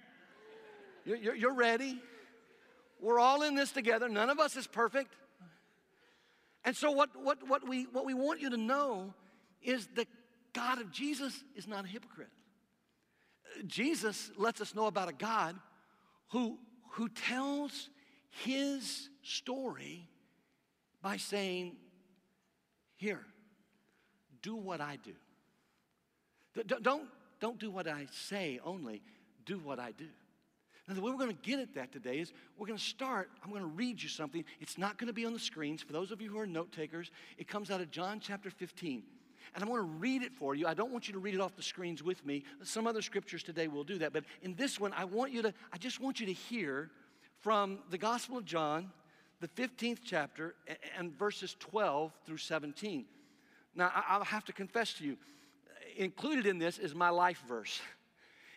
You're, 1.06 1.36
you're, 1.36 1.54
ready. 1.54 2.00
We're 3.00 3.20
all 3.20 3.42
in 3.44 3.56
this 3.56 3.72
together. 3.72 4.08
None 4.08 4.30
of 4.30 4.40
us 4.40 4.56
is 4.56 4.68
perfect. 4.68 5.16
And 6.64 6.76
so, 6.76 6.92
what, 6.92 7.10
what, 7.22 7.48
what, 7.48 7.68
we, 7.68 7.86
what 7.92 8.06
we 8.06 8.14
want 8.14 8.40
you 8.40 8.52
to 8.52 8.58
know 8.58 9.14
is 9.64 9.88
that 9.96 10.08
God 10.54 10.80
of 10.80 10.92
Jesus 10.92 11.44
is 11.56 11.68
not 11.68 11.86
a 11.86 11.88
hypocrite. 11.88 12.30
Jesus 13.66 14.32
lets 14.38 14.62
us 14.62 14.76
know 14.76 14.86
about 14.86 15.10
a 15.10 15.14
God 15.14 15.56
who, 16.30 16.58
who 16.92 17.10
tells 17.10 17.90
his 18.30 19.10
story 19.24 20.08
by 21.02 21.18
saying, 21.18 21.76
Here, 22.96 23.26
do 24.42 24.56
what 24.56 24.82
I 24.82 24.98
do. 25.04 25.14
Don't, 26.82 27.08
don't 27.40 27.60
do 27.60 27.72
what 27.72 27.88
I 27.88 28.08
say 28.12 28.60
only, 28.64 29.02
do 29.46 29.58
what 29.58 29.80
I 29.80 29.92
do. 29.92 30.08
Now, 30.88 30.96
the 30.96 31.02
way 31.02 31.12
we're 31.12 31.18
going 31.18 31.36
to 31.36 31.50
get 31.50 31.60
at 31.60 31.76
that 31.76 31.92
today 31.92 32.20
is 32.20 32.34
we're 32.58 32.68
going 32.68 32.80
to 32.80 32.84
start. 32.84 33.30
I'm 33.44 33.52
going 33.52 33.62
to 33.62 33.68
read 33.68 34.02
you 34.02 34.10
something. 34.10 34.44
It's 34.60 34.78
not 34.78 34.98
going 34.98 35.08
to 35.08 35.14
be 35.14 35.26
on 35.26 35.34
the 35.34 35.40
screens. 35.40 35.82
For 35.82 35.94
those 35.94 36.12
of 36.12 36.22
you 36.22 36.30
who 36.30 36.40
are 36.40 36.48
note 36.48 36.72
takers, 36.72 37.12
it 37.38 37.48
comes 37.48 37.70
out 37.70 37.82
of 37.82 37.92
John 37.92 38.20
chapter 38.20 38.50
15. 38.50 39.04
And 39.54 39.64
I'm 39.64 39.70
going 39.70 39.82
to 39.82 39.98
read 40.00 40.24
it 40.24 40.34
for 40.34 40.56
you. 40.56 40.68
I 40.68 40.74
don't 40.74 40.92
want 40.92 41.08
you 41.08 41.14
to 41.14 41.20
read 41.20 41.36
it 41.36 41.42
off 41.42 41.56
the 41.56 41.64
screens 41.64 42.02
with 42.02 42.26
me. 42.26 42.44
Some 42.64 42.88
other 42.88 43.02
scriptures 43.02 43.44
today 43.44 43.68
will 43.68 43.84
do 43.84 43.98
that. 44.00 44.14
But 44.14 44.24
in 44.42 44.56
this 44.56 44.80
one, 44.80 44.94
I 44.94 45.06
want 45.06 45.32
you 45.32 45.42
to, 45.44 45.54
I 45.72 45.78
just 45.78 46.00
want 46.00 46.20
you 46.20 46.26
to 46.26 46.34
hear 46.34 46.90
from 47.40 47.80
the 47.90 47.98
Gospel 47.98 48.38
of 48.38 48.46
John, 48.46 48.92
the 49.40 49.48
15th 49.50 50.00
chapter, 50.04 50.56
and 50.98 51.18
verses 51.18 51.56
12 51.60 52.12
through 52.26 52.38
17. 52.38 53.06
Now, 53.76 53.92
I'll 54.08 54.24
have 54.24 54.46
to 54.46 54.54
confess 54.54 54.94
to 54.96 55.06
you, 55.06 55.18
included 55.96 56.46
in 56.46 56.58
this 56.58 56.78
is 56.78 56.94
my 56.96 57.10
life 57.10 57.42
verse. 57.48 57.82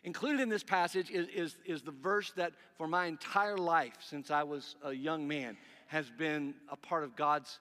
Included 0.04 0.42
in 0.42 0.50
this 0.50 0.62
passage 0.62 1.10
is, 1.10 1.28
is, 1.28 1.56
is 1.64 1.82
the 1.82 1.90
verse 1.90 2.30
that 2.36 2.52
for 2.76 2.86
my 2.86 3.06
entire 3.06 3.56
life 3.56 3.96
since 4.00 4.30
I 4.30 4.42
was 4.42 4.76
a 4.84 4.92
young 4.92 5.26
man 5.26 5.56
has 5.86 6.10
been 6.10 6.54
a 6.68 6.76
part 6.76 7.04
of 7.04 7.16
God's, 7.16 7.58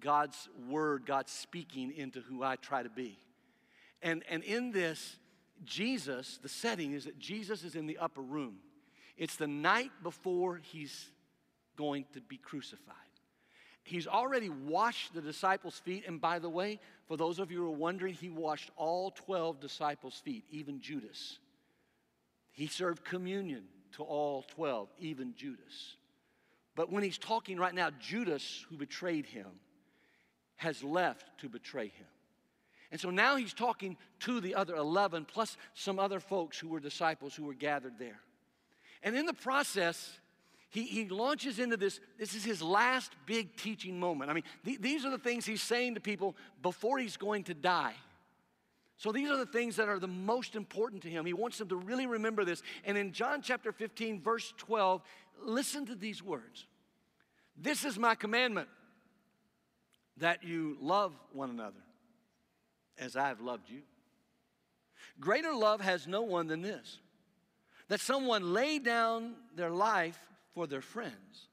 God's 0.00 0.48
word, 0.68 1.06
God's 1.06 1.30
speaking 1.30 1.92
into 1.96 2.20
who 2.20 2.42
I 2.42 2.56
try 2.56 2.82
to 2.82 2.90
be. 2.90 3.16
And, 4.02 4.24
and 4.28 4.42
in 4.42 4.72
this, 4.72 5.16
Jesus, 5.64 6.40
the 6.42 6.48
setting 6.48 6.94
is 6.94 7.04
that 7.04 7.18
Jesus 7.20 7.62
is 7.62 7.76
in 7.76 7.86
the 7.86 7.98
upper 7.98 8.22
room. 8.22 8.56
It's 9.16 9.36
the 9.36 9.46
night 9.46 9.92
before 10.02 10.56
he's 10.56 11.06
going 11.76 12.06
to 12.14 12.20
be 12.20 12.38
crucified. 12.38 12.96
He's 13.84 14.08
already 14.08 14.48
washed 14.48 15.14
the 15.14 15.20
disciples' 15.20 15.78
feet. 15.78 16.04
And 16.08 16.20
by 16.20 16.40
the 16.40 16.48
way, 16.48 16.80
for 17.06 17.16
those 17.16 17.38
of 17.38 17.52
you 17.52 17.58
who 17.58 17.66
are 17.66 17.70
wondering, 17.70 18.14
he 18.14 18.30
washed 18.30 18.70
all 18.76 19.12
12 19.12 19.60
disciples' 19.60 20.20
feet, 20.24 20.44
even 20.50 20.80
Judas. 20.80 21.38
He 22.54 22.68
served 22.68 23.04
communion 23.04 23.64
to 23.96 24.02
all 24.02 24.44
12, 24.54 24.88
even 24.98 25.34
Judas. 25.36 25.96
But 26.76 26.90
when 26.90 27.02
he's 27.02 27.18
talking 27.18 27.58
right 27.58 27.74
now, 27.74 27.90
Judas, 28.00 28.64
who 28.68 28.76
betrayed 28.76 29.26
him, 29.26 29.46
has 30.56 30.82
left 30.82 31.38
to 31.40 31.48
betray 31.48 31.88
him. 31.88 32.06
And 32.90 33.00
so 33.00 33.10
now 33.10 33.34
he's 33.36 33.52
talking 33.52 33.96
to 34.20 34.40
the 34.40 34.54
other 34.54 34.76
11, 34.76 35.24
plus 35.24 35.56
some 35.74 35.98
other 35.98 36.20
folks 36.20 36.58
who 36.58 36.68
were 36.68 36.80
disciples 36.80 37.34
who 37.34 37.44
were 37.44 37.54
gathered 37.54 37.98
there. 37.98 38.20
And 39.02 39.16
in 39.16 39.26
the 39.26 39.34
process, 39.34 40.18
he, 40.70 40.84
he 40.84 41.08
launches 41.08 41.58
into 41.58 41.76
this. 41.76 41.98
This 42.18 42.34
is 42.34 42.44
his 42.44 42.62
last 42.62 43.12
big 43.26 43.56
teaching 43.56 43.98
moment. 43.98 44.30
I 44.30 44.34
mean, 44.34 44.44
th- 44.64 44.80
these 44.80 45.04
are 45.04 45.10
the 45.10 45.18
things 45.18 45.44
he's 45.44 45.62
saying 45.62 45.94
to 45.94 46.00
people 46.00 46.36
before 46.62 46.98
he's 46.98 47.16
going 47.16 47.44
to 47.44 47.54
die. 47.54 47.94
So 48.96 49.10
these 49.12 49.30
are 49.30 49.36
the 49.36 49.46
things 49.46 49.76
that 49.76 49.88
are 49.88 49.98
the 49.98 50.06
most 50.06 50.54
important 50.54 51.02
to 51.02 51.10
him. 51.10 51.26
He 51.26 51.32
wants 51.32 51.58
them 51.58 51.68
to 51.68 51.76
really 51.76 52.06
remember 52.06 52.44
this. 52.44 52.62
And 52.84 52.96
in 52.96 53.12
John 53.12 53.42
chapter 53.42 53.72
15, 53.72 54.20
verse 54.20 54.54
12, 54.56 55.02
listen 55.42 55.86
to 55.86 55.94
these 55.94 56.22
words 56.22 56.66
This 57.56 57.84
is 57.84 57.98
my 57.98 58.14
commandment 58.14 58.68
that 60.18 60.44
you 60.44 60.76
love 60.80 61.12
one 61.32 61.50
another 61.50 61.82
as 62.98 63.16
I 63.16 63.28
have 63.28 63.40
loved 63.40 63.68
you. 63.68 63.82
Greater 65.18 65.52
love 65.52 65.80
has 65.80 66.06
no 66.06 66.22
one 66.22 66.46
than 66.46 66.62
this 66.62 66.98
that 67.88 68.00
someone 68.00 68.54
lay 68.54 68.78
down 68.78 69.34
their 69.54 69.70
life 69.70 70.18
for 70.54 70.66
their 70.66 70.80
friends. 70.80 71.48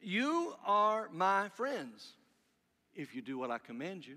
You 0.00 0.54
are 0.64 1.08
my 1.12 1.48
friends 1.50 2.14
if 2.94 3.14
you 3.14 3.22
do 3.22 3.38
what 3.38 3.50
I 3.50 3.58
command 3.58 4.06
you. 4.06 4.16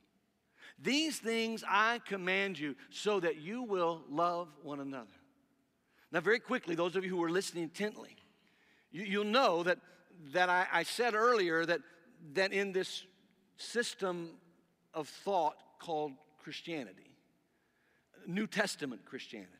These 0.81 1.19
things 1.19 1.63
I 1.67 1.99
command 2.07 2.57
you 2.57 2.75
so 2.89 3.19
that 3.19 3.37
you 3.37 3.63
will 3.63 4.01
love 4.09 4.47
one 4.63 4.79
another. 4.79 5.11
Now, 6.11 6.19
very 6.19 6.39
quickly, 6.39 6.75
those 6.75 6.95
of 6.95 7.05
you 7.05 7.09
who 7.09 7.23
are 7.23 7.29
listening 7.29 7.63
intently, 7.63 8.15
you, 8.91 9.19
will 9.19 9.25
know 9.25 9.63
that, 9.63 9.77
that 10.33 10.49
I, 10.49 10.67
I 10.71 10.83
said 10.83 11.13
earlier 11.13 11.65
that, 11.65 11.81
that 12.33 12.51
in 12.51 12.71
this 12.71 13.05
system 13.57 14.31
of 14.93 15.07
thought 15.07 15.55
called 15.79 16.13
Christianity, 16.43 17.11
New 18.27 18.47
Testament 18.47 19.05
Christianity, 19.05 19.51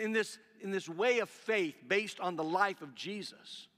in 0.00 0.12
this, 0.12 0.38
in 0.62 0.70
this 0.70 0.88
way 0.88 1.18
of 1.18 1.28
faith 1.28 1.74
based 1.86 2.20
on 2.20 2.36
the 2.36 2.44
life 2.44 2.80
of 2.80 2.94
Jesus, 2.94 3.68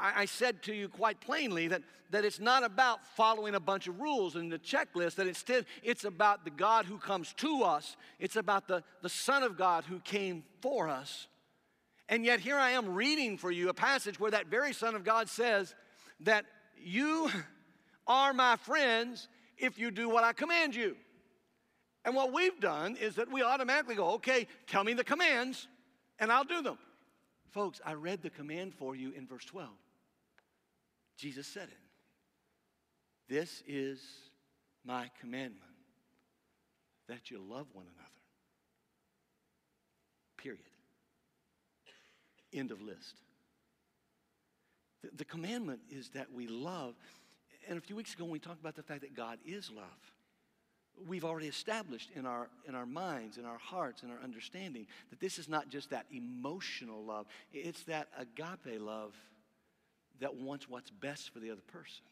I, 0.00 0.24
said 0.24 0.62
to 0.64 0.74
you 0.74 0.88
quite 0.88 1.20
plainly 1.20 1.68
that, 1.68 1.82
that 2.10 2.24
it's 2.24 2.40
not 2.40 2.64
about 2.64 3.06
following 3.16 3.54
a 3.54 3.60
bunch 3.60 3.88
of 3.88 4.00
rules 4.00 4.36
and 4.36 4.50
the 4.50 4.58
checklist, 4.58 5.16
that 5.16 5.26
instead 5.26 5.66
it's 5.82 6.04
about 6.04 6.44
the 6.44 6.50
God 6.50 6.86
who 6.86 6.98
comes 6.98 7.32
to 7.38 7.62
us, 7.62 7.96
it's 8.18 8.36
about 8.36 8.68
the, 8.68 8.82
the 9.02 9.08
Son 9.08 9.42
of 9.42 9.56
God 9.56 9.84
who 9.84 10.00
came 10.00 10.44
for 10.60 10.88
us. 10.88 11.26
And 12.08 12.24
yet, 12.24 12.40
here 12.40 12.56
I 12.56 12.70
am 12.70 12.94
reading 12.94 13.36
for 13.36 13.50
you 13.50 13.68
a 13.68 13.74
passage 13.74 14.18
where 14.18 14.30
that 14.30 14.46
very 14.46 14.72
Son 14.72 14.94
of 14.94 15.04
God 15.04 15.28
says 15.28 15.74
that 16.20 16.46
you 16.76 17.30
are 18.06 18.32
my 18.32 18.56
friends 18.56 19.28
if 19.58 19.78
you 19.78 19.90
do 19.90 20.08
what 20.08 20.24
I 20.24 20.32
command 20.32 20.74
you. 20.74 20.96
And 22.04 22.14
what 22.14 22.32
we've 22.32 22.58
done 22.58 22.96
is 22.96 23.16
that 23.16 23.30
we 23.30 23.42
automatically 23.42 23.94
go, 23.94 24.12
okay, 24.12 24.46
tell 24.66 24.84
me 24.84 24.94
the 24.94 25.04
commands 25.04 25.68
and 26.18 26.32
I'll 26.32 26.44
do 26.44 26.62
them. 26.62 26.78
Folks, 27.50 27.80
I 27.84 27.94
read 27.94 28.22
the 28.22 28.30
command 28.30 28.74
for 28.74 28.94
you 28.94 29.12
in 29.12 29.26
verse 29.26 29.44
12. 29.44 29.68
Jesus 31.18 31.46
said 31.46 31.68
it. 31.68 31.78
This 33.28 33.62
is 33.66 34.00
my 34.84 35.10
commandment 35.20 35.62
that 37.08 37.30
you 37.30 37.38
love 37.38 37.66
one 37.72 37.86
another. 37.86 38.08
Period. 40.36 40.60
End 42.54 42.70
of 42.70 42.80
list. 42.80 43.16
The, 45.02 45.10
the, 45.16 45.24
commandment 45.24 45.80
is 45.90 46.10
that 46.10 46.32
we 46.32 46.46
love. 46.46 46.94
And 47.68 47.76
a 47.76 47.80
few 47.80 47.96
weeks 47.96 48.14
ago, 48.14 48.24
when 48.24 48.32
we 48.32 48.38
talked 48.38 48.60
about 48.60 48.76
the 48.76 48.82
fact 48.82 49.00
that 49.02 49.14
God 49.14 49.38
is 49.44 49.70
love, 49.74 49.84
we've 51.06 51.24
already 51.24 51.48
established 51.48 52.10
in 52.14 52.24
our, 52.24 52.48
in 52.66 52.74
our 52.74 52.86
minds, 52.86 53.36
in 53.36 53.44
our 53.44 53.58
hearts, 53.58 54.02
in 54.02 54.10
our 54.10 54.18
understanding 54.22 54.86
that 55.10 55.20
this 55.20 55.38
is 55.38 55.48
not 55.48 55.68
just 55.68 55.90
that 55.90 56.06
emotional 56.12 57.04
love, 57.04 57.26
it's 57.52 57.82
that 57.84 58.08
agape 58.18 58.80
love 58.80 59.12
that 60.20 60.34
wants 60.36 60.68
what's 60.68 60.90
best 60.90 61.32
for 61.32 61.40
the 61.40 61.50
other 61.50 61.62
person. 61.66 62.04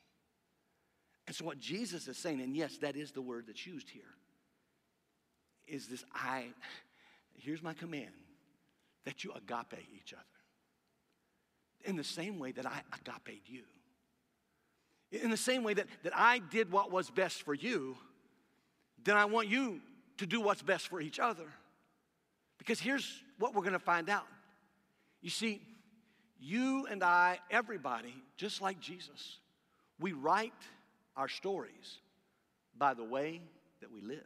And 1.27 1.35
so, 1.35 1.45
what 1.45 1.59
Jesus 1.59 2.07
is 2.07 2.17
saying, 2.17 2.41
and 2.41 2.57
yes, 2.57 2.79
that 2.79 2.97
is 2.97 3.11
the 3.11 3.23
word 3.23 3.45
that's 3.49 3.67
used 3.67 3.91
here, 3.91 4.03
is 5.67 5.89
this 5.89 6.05
I, 6.15 6.47
here's 7.35 7.63
my 7.63 7.75
command 7.75 8.13
that 9.05 9.25
you 9.25 9.33
agape 9.33 9.83
each 9.95 10.13
other 10.13 10.23
in 11.87 11.97
the 11.97 12.05
same 12.05 12.39
way 12.39 12.53
that 12.53 12.67
I 12.67 12.83
agape 12.93 13.43
you. 13.47 13.63
In 15.13 15.31
the 15.31 15.37
same 15.37 15.63
way 15.63 15.73
that, 15.75 15.87
that 16.03 16.13
I 16.15 16.41
did 16.41 16.71
what 16.71 16.91
was 16.91 17.11
best 17.11 17.43
for 17.43 17.55
you, 17.55 17.97
then 19.05 19.17
I 19.17 19.25
want 19.25 19.49
you 19.49 19.81
to 20.19 20.27
do 20.27 20.41
what's 20.41 20.63
best 20.63 20.89
for 20.89 21.01
each 21.01 21.21
other. 21.21 21.47
Because 22.59 22.81
here's 22.81 23.23
what 23.39 23.55
we're 23.55 23.63
to 23.73 23.79
find 23.79 24.11
out. 24.11 24.27
You 25.23 25.31
see, 25.31 25.63
you 26.39 26.87
and 26.91 27.03
I, 27.03 27.39
everybody, 27.51 28.15
just 28.37 28.61
like 28.61 28.81
Jesus, 28.81 29.39
we 29.99 30.13
write 30.13 30.53
our 31.17 31.29
stories 31.29 31.99
by 32.77 32.95
the 32.95 33.05
way 33.05 33.41
that 33.81 33.91
we 33.91 34.01
live, 34.01 34.21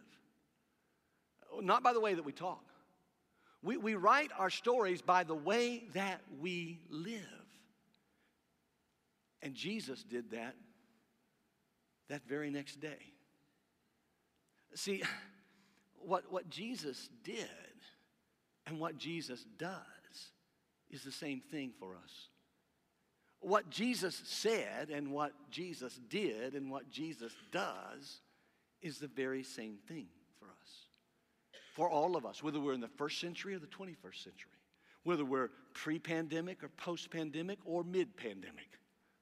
not 1.61 1.83
by 1.83 1.93
the 1.93 2.01
way 2.01 2.15
that 2.15 2.25
we 2.25 2.33
talk. 2.33 2.65
We, 3.63 3.77
we 3.77 3.95
write 3.95 4.31
our 4.39 4.51
stories 4.51 5.03
by 5.03 5.25
the 5.25 5.35
way 5.35 5.85
that 5.93 6.21
we 6.41 6.81
live. 6.89 7.21
And 9.43 9.55
Jesus 9.55 10.03
did 10.03 10.31
that 10.33 10.55
that 12.09 12.27
very 12.27 12.51
next 12.51 12.81
day. 12.81 13.13
See, 14.75 15.03
what, 16.01 16.31
what 16.31 16.51
Jesus 16.51 17.09
did 17.23 17.47
and 18.67 18.81
what 18.81 18.99
Jesus 18.99 19.47
does 19.59 19.77
is 20.91 21.03
the 21.03 21.13
same 21.13 21.41
thing 21.41 21.73
for 21.79 21.95
us. 21.95 22.29
What 23.41 23.71
Jesus 23.71 24.21
said 24.27 24.91
and 24.91 25.13
what 25.13 25.33
Jesus 25.51 25.99
did 26.11 26.55
and 26.55 26.71
what 26.71 26.91
Jesus 26.91 27.33
does 27.53 28.21
is 28.83 28.99
the 28.99 29.09
very 29.09 29.43
same 29.43 29.79
thing 29.89 30.07
for 30.39 30.47
us. 30.47 30.87
For 31.75 31.89
all 31.89 32.17
of 32.17 32.27
us, 32.27 32.43
whether 32.43 32.61
we're 32.61 32.75
in 32.75 32.81
the 32.81 32.89
first 32.89 33.21
century 33.21 33.55
or 33.55 33.59
the 33.59 33.67
21st 33.67 34.23
century, 34.23 34.53
whether 35.05 35.25
we're 35.25 35.51
pre 35.73 35.99
pandemic 35.99 36.63
or 36.63 36.69
post 36.69 37.11
pandemic 37.11 37.59
or 37.65 37.83
mid 37.83 38.17
pandemic. 38.17 38.69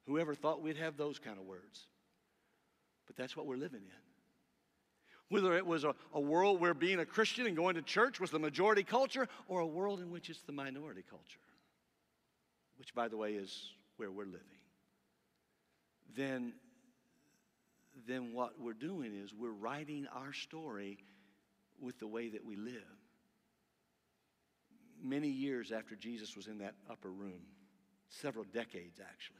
Whoever 0.07 0.35
thought 0.35 0.63
we'd 0.63 0.79
have 0.79 0.97
those 0.97 1.19
kind 1.19 1.39
of 1.39 1.45
words? 1.45 1.87
But 3.07 3.17
that's 3.17 3.37
what 3.37 3.47
we're 3.47 3.57
living 3.57 3.83
in. 3.83 4.03
Whether 5.29 5.57
it 5.57 5.67
was 5.67 5.85
a, 5.85 5.95
a 6.15 6.21
world 6.21 6.61
where 6.61 6.75
being 6.75 6.99
a 6.99 7.07
Christian 7.07 7.47
and 7.47 7.55
going 7.55 7.75
to 7.75 7.83
church 7.83 8.19
was 8.19 8.31
the 8.31 8.39
majority 8.39 8.83
culture, 8.83 9.29
or 9.47 9.61
a 9.61 9.67
world 9.67 10.01
in 10.01 10.11
which 10.11 10.31
it's 10.31 10.41
the 10.41 10.53
minority 10.53 11.05
culture 11.09 11.39
which, 12.79 12.95
by 12.95 13.09
the 13.09 13.17
way, 13.17 13.33
is 13.33 13.73
where 13.97 14.11
we're 14.11 14.25
living, 14.25 14.41
then, 16.17 16.53
then 18.07 18.33
what 18.33 18.61
we're 18.61 18.73
doing 18.73 19.13
is 19.15 19.35
we're 19.35 19.51
writing 19.51 20.07
our 20.15 20.33
story 20.33 20.99
with 21.81 21.99
the 21.99 22.07
way 22.07 22.29
that 22.29 22.45
we 22.45 22.57
live. 22.57 22.75
Many 25.03 25.29
years 25.29 25.71
after 25.71 25.95
Jesus 25.95 26.37
was 26.37 26.49
in 26.49 26.59
that 26.59 26.75
upper 26.91 27.11
room, 27.11 27.43
several 28.09 28.45
decades 28.45 29.01
actually. 29.01 29.37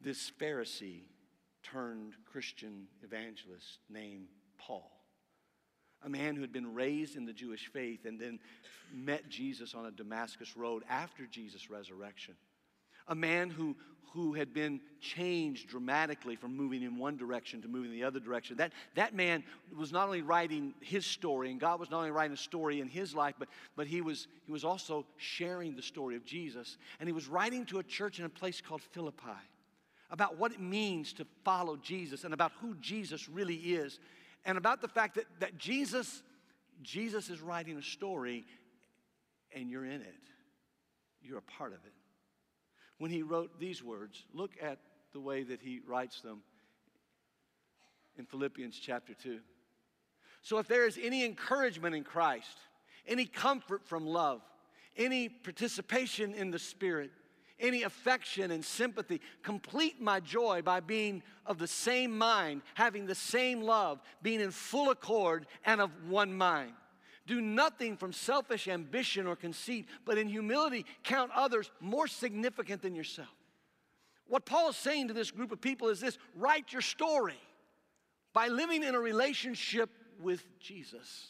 This 0.00 0.30
Pharisee 0.40 1.04
turned 1.62 2.14
Christian 2.30 2.86
evangelist 3.02 3.78
named 3.88 4.28
Paul, 4.58 4.97
a 6.02 6.08
man 6.08 6.34
who 6.34 6.42
had 6.42 6.52
been 6.52 6.74
raised 6.74 7.16
in 7.16 7.24
the 7.24 7.32
Jewish 7.32 7.70
faith 7.72 8.04
and 8.04 8.20
then 8.20 8.38
met 8.92 9.28
Jesus 9.28 9.74
on 9.74 9.86
a 9.86 9.90
Damascus 9.90 10.56
road 10.56 10.84
after 10.88 11.26
Jesus' 11.26 11.70
resurrection. 11.70 12.34
A 13.08 13.14
man 13.14 13.50
who, 13.50 13.74
who 14.12 14.34
had 14.34 14.54
been 14.54 14.80
changed 15.00 15.68
dramatically 15.68 16.36
from 16.36 16.56
moving 16.56 16.82
in 16.82 16.98
one 16.98 17.16
direction 17.16 17.60
to 17.62 17.68
moving 17.68 17.90
in 17.90 17.96
the 17.96 18.04
other 18.04 18.20
direction. 18.20 18.56
That, 18.56 18.72
that 18.94 19.14
man 19.14 19.42
was 19.76 19.92
not 19.92 20.06
only 20.06 20.22
writing 20.22 20.74
his 20.80 21.04
story, 21.04 21.50
and 21.50 21.58
God 21.58 21.80
was 21.80 21.90
not 21.90 21.98
only 21.98 22.10
writing 22.10 22.34
a 22.34 22.36
story 22.36 22.80
in 22.80 22.88
his 22.88 23.14
life, 23.14 23.34
but, 23.38 23.48
but 23.76 23.86
he, 23.86 24.00
was, 24.00 24.28
he 24.46 24.52
was 24.52 24.64
also 24.64 25.04
sharing 25.16 25.74
the 25.74 25.82
story 25.82 26.16
of 26.16 26.24
Jesus. 26.24 26.76
And 27.00 27.08
he 27.08 27.12
was 27.12 27.28
writing 27.28 27.64
to 27.66 27.78
a 27.78 27.82
church 27.82 28.18
in 28.18 28.24
a 28.24 28.30
place 28.30 28.60
called 28.60 28.82
Philippi 28.82 29.38
about 30.10 30.38
what 30.38 30.52
it 30.52 30.60
means 30.60 31.12
to 31.14 31.26
follow 31.44 31.76
Jesus 31.76 32.24
and 32.24 32.32
about 32.32 32.52
who 32.60 32.74
Jesus 32.76 33.28
really 33.28 33.56
is 33.56 33.98
and 34.44 34.56
about 34.56 34.80
the 34.80 34.88
fact 34.88 35.16
that, 35.16 35.24
that 35.40 35.58
Jesus, 35.58 36.22
Jesus 36.82 37.30
is 37.30 37.40
writing 37.40 37.76
a 37.76 37.82
story 37.82 38.44
and 39.54 39.70
you're 39.70 39.84
in 39.84 40.00
it. 40.00 40.14
You're 41.22 41.38
a 41.38 41.42
part 41.42 41.72
of 41.72 41.78
it. 41.84 41.92
When 42.98 43.10
he 43.10 43.22
wrote 43.22 43.58
these 43.58 43.82
words, 43.82 44.24
look 44.32 44.52
at 44.60 44.78
the 45.12 45.20
way 45.20 45.42
that 45.42 45.60
he 45.60 45.80
writes 45.86 46.20
them 46.20 46.42
in 48.16 48.26
Philippians 48.26 48.78
chapter 48.78 49.14
2. 49.14 49.38
So 50.42 50.58
if 50.58 50.68
there 50.68 50.86
is 50.86 50.98
any 51.00 51.24
encouragement 51.24 51.94
in 51.94 52.04
Christ, 52.04 52.58
any 53.06 53.26
comfort 53.26 53.86
from 53.86 54.06
love, 54.06 54.42
any 54.96 55.28
participation 55.28 56.34
in 56.34 56.50
the 56.50 56.58
Spirit, 56.58 57.10
any 57.60 57.82
affection 57.82 58.50
and 58.50 58.64
sympathy. 58.64 59.20
Complete 59.42 60.00
my 60.00 60.20
joy 60.20 60.62
by 60.62 60.80
being 60.80 61.22
of 61.46 61.58
the 61.58 61.66
same 61.66 62.16
mind, 62.16 62.62
having 62.74 63.06
the 63.06 63.14
same 63.14 63.62
love, 63.62 64.00
being 64.22 64.40
in 64.40 64.50
full 64.50 64.90
accord 64.90 65.46
and 65.64 65.80
of 65.80 65.90
one 66.08 66.32
mind. 66.32 66.72
Do 67.26 67.40
nothing 67.40 67.96
from 67.96 68.12
selfish 68.12 68.68
ambition 68.68 69.26
or 69.26 69.36
conceit, 69.36 69.86
but 70.04 70.16
in 70.16 70.28
humility 70.28 70.86
count 71.02 71.30
others 71.34 71.70
more 71.80 72.06
significant 72.06 72.80
than 72.82 72.94
yourself. 72.94 73.28
What 74.26 74.46
Paul 74.46 74.70
is 74.70 74.76
saying 74.76 75.08
to 75.08 75.14
this 75.14 75.30
group 75.30 75.52
of 75.52 75.60
people 75.60 75.88
is 75.88 76.00
this 76.00 76.18
write 76.34 76.72
your 76.72 76.82
story 76.82 77.40
by 78.32 78.48
living 78.48 78.82
in 78.82 78.94
a 78.94 79.00
relationship 79.00 79.90
with 80.20 80.44
Jesus. 80.60 81.28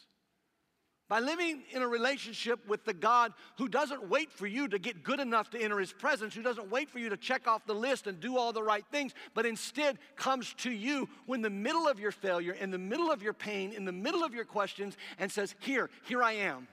By 1.08 1.20
living 1.20 1.62
in 1.70 1.80
a 1.80 1.88
relationship 1.88 2.68
with 2.68 2.84
the 2.84 2.92
God 2.92 3.32
who 3.56 3.66
doesn't 3.66 4.10
wait 4.10 4.30
for 4.30 4.46
you 4.46 4.68
to 4.68 4.78
get 4.78 5.02
good 5.02 5.20
enough 5.20 5.48
to 5.50 5.60
enter 5.60 5.78
his 5.78 5.92
presence, 5.92 6.34
who 6.34 6.42
doesn't 6.42 6.70
wait 6.70 6.90
for 6.90 6.98
you 6.98 7.08
to 7.08 7.16
check 7.16 7.48
off 7.48 7.64
the 7.64 7.74
list 7.74 8.06
and 8.06 8.20
do 8.20 8.36
all 8.36 8.52
the 8.52 8.62
right 8.62 8.84
things, 8.90 9.14
but 9.32 9.46
instead 9.46 9.98
comes 10.16 10.52
to 10.58 10.70
you 10.70 11.08
when 11.24 11.40
the 11.40 11.48
middle 11.48 11.88
of 11.88 11.98
your 11.98 12.10
failure, 12.10 12.52
in 12.52 12.70
the 12.70 12.78
middle 12.78 13.10
of 13.10 13.22
your 13.22 13.32
pain, 13.32 13.72
in 13.72 13.86
the 13.86 13.92
middle 13.92 14.22
of 14.22 14.34
your 14.34 14.44
questions, 14.44 14.98
and 15.18 15.32
says, 15.32 15.54
Here, 15.60 15.88
here 16.04 16.22
I 16.22 16.32
am. 16.32 16.68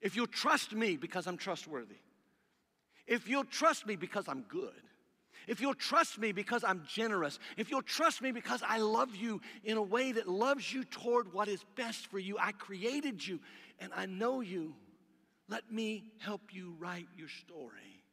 If 0.00 0.16
you'll 0.16 0.26
trust 0.26 0.72
me 0.72 0.96
because 0.96 1.26
I'm 1.26 1.36
trustworthy, 1.36 1.98
if 3.06 3.28
you'll 3.28 3.44
trust 3.44 3.86
me 3.86 3.94
because 3.94 4.26
I'm 4.26 4.42
good, 4.48 4.82
if 5.46 5.60
you'll 5.60 5.74
trust 5.74 6.18
me 6.18 6.32
because 6.32 6.64
I'm 6.64 6.82
generous, 6.86 7.38
if 7.56 7.70
you'll 7.70 7.82
trust 7.82 8.22
me 8.22 8.32
because 8.32 8.62
I 8.66 8.78
love 8.78 9.14
you 9.14 9.40
in 9.64 9.76
a 9.76 9.82
way 9.82 10.12
that 10.12 10.28
loves 10.28 10.72
you 10.72 10.84
toward 10.84 11.32
what 11.32 11.48
is 11.48 11.64
best 11.76 12.06
for 12.06 12.18
you, 12.18 12.36
I 12.38 12.52
created 12.52 13.26
you 13.26 13.40
and 13.80 13.92
I 13.94 14.06
know 14.06 14.40
you. 14.40 14.74
Let 15.48 15.70
me 15.70 16.04
help 16.18 16.52
you 16.52 16.74
write 16.78 17.08
your 17.16 17.28
story. 17.28 18.04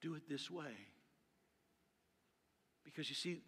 Do 0.00 0.14
it 0.14 0.28
this 0.28 0.50
way. 0.50 0.72
Because 2.84 3.08
you 3.08 3.14
see, 3.14 3.40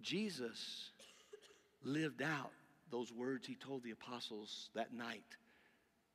Jesus 0.00 0.90
lived 1.82 2.22
out 2.22 2.50
those 2.90 3.12
words 3.12 3.46
he 3.46 3.54
told 3.54 3.82
the 3.82 3.90
apostles 3.90 4.70
that 4.74 4.92
night 4.92 5.36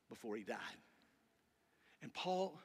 before 0.10 0.36
he 0.36 0.44
died. 0.44 0.58
And 2.02 2.14
Paul 2.14 2.60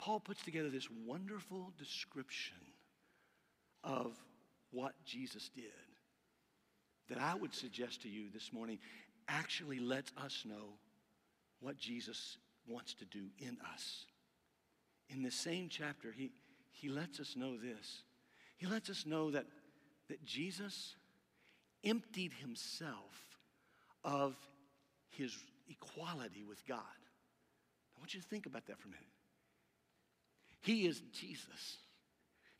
Paul 0.00 0.18
puts 0.18 0.42
together 0.42 0.70
this 0.70 0.88
wonderful 1.06 1.72
description 1.78 2.56
of 3.84 4.16
what 4.70 4.94
Jesus 5.04 5.50
did 5.54 5.64
that 7.10 7.18
I 7.18 7.34
would 7.34 7.52
suggest 7.52 8.02
to 8.02 8.08
you 8.08 8.30
this 8.32 8.50
morning 8.50 8.78
actually 9.28 9.78
lets 9.78 10.10
us 10.16 10.44
know 10.46 10.78
what 11.60 11.76
Jesus 11.76 12.38
wants 12.66 12.94
to 12.94 13.04
do 13.04 13.26
in 13.38 13.58
us. 13.74 14.06
In 15.10 15.22
the 15.22 15.30
same 15.30 15.68
chapter, 15.68 16.12
he, 16.12 16.30
he 16.70 16.88
lets 16.88 17.20
us 17.20 17.36
know 17.36 17.58
this. 17.58 18.02
He 18.56 18.66
lets 18.66 18.88
us 18.88 19.04
know 19.04 19.30
that, 19.32 19.44
that 20.08 20.24
Jesus 20.24 20.94
emptied 21.84 22.32
himself 22.32 23.36
of 24.02 24.34
his 25.10 25.36
equality 25.68 26.44
with 26.48 26.64
God. 26.66 26.78
I 26.78 28.00
want 28.00 28.14
you 28.14 28.20
to 28.20 28.26
think 28.28 28.46
about 28.46 28.66
that 28.66 28.78
for 28.78 28.88
a 28.88 28.92
minute. 28.92 29.04
He 30.60 30.86
is 30.86 31.02
Jesus. 31.12 31.78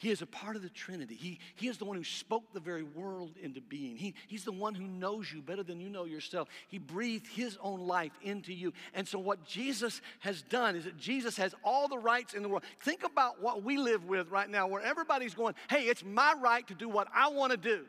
He 0.01 0.11
is 0.11 0.23
a 0.23 0.27
part 0.27 0.57
of 0.57 0.63
the 0.63 0.71
Trinity. 0.71 1.15
He, 1.15 1.41
he 1.57 1.69
is 1.69 1.77
the 1.77 1.85
one 1.85 1.95
who 1.95 2.05
spoke 2.05 2.55
the 2.55 2.61
very 2.61 2.83
world 2.83 3.35
into 3.39 3.61
being. 3.61 3.97
He, 3.97 4.15
he's 4.29 4.45
the 4.45 4.53
one 4.53 4.75
who 4.75 4.87
knows 4.87 5.31
you 5.31 5.43
better 5.43 5.63
than 5.63 5.79
you 5.79 5.91
know 5.91 6.07
yourself. 6.07 6.49
He 6.69 6.79
breathed 6.79 7.27
his 7.27 7.59
own 7.61 7.81
life 7.81 8.13
into 8.23 8.55
you. 8.55 8.73
And 8.95 9.07
so, 9.07 9.19
what 9.19 9.45
Jesus 9.45 10.01
has 10.21 10.41
done 10.41 10.75
is 10.75 10.85
that 10.85 10.97
Jesus 10.97 11.37
has 11.37 11.55
all 11.63 11.87
the 11.87 11.99
rights 11.99 12.33
in 12.33 12.43
the 12.43 12.49
world. 12.49 12.65
Think 12.83 13.05
about 13.05 13.43
what 13.43 13.63
we 13.63 13.77
live 13.77 14.07
with 14.07 14.31
right 14.31 14.49
now, 14.49 14.67
where 14.67 14.81
everybody's 14.81 15.35
going, 15.35 15.55
hey, 15.69 15.83
it's 15.83 16.03
my 16.03 16.35
right 16.41 16.67
to 16.69 16.75
do 16.75 16.89
what 16.89 17.09
I 17.15 17.29
want 17.29 17.51
to 17.51 17.59
do. 17.59 17.85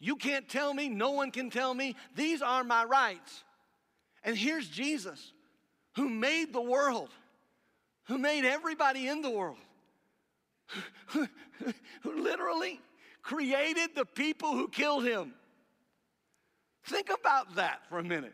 You 0.00 0.16
can't 0.16 0.48
tell 0.48 0.72
me, 0.72 0.88
no 0.88 1.10
one 1.10 1.30
can 1.30 1.50
tell 1.50 1.74
me. 1.74 1.94
These 2.16 2.40
are 2.40 2.64
my 2.64 2.84
rights. 2.84 3.44
And 4.24 4.34
here's 4.34 4.66
Jesus, 4.66 5.32
who 5.96 6.08
made 6.08 6.54
the 6.54 6.62
world 6.62 7.10
who 8.08 8.18
made 8.18 8.44
everybody 8.44 9.06
in 9.06 9.22
the 9.22 9.30
world, 9.30 9.58
who 11.08 11.28
literally 12.04 12.80
created 13.22 13.90
the 13.94 14.06
people 14.06 14.52
who 14.52 14.66
killed 14.68 15.04
him. 15.04 15.34
Think 16.86 17.10
about 17.10 17.56
that 17.56 17.86
for 17.88 17.98
a 17.98 18.04
minute. 18.04 18.32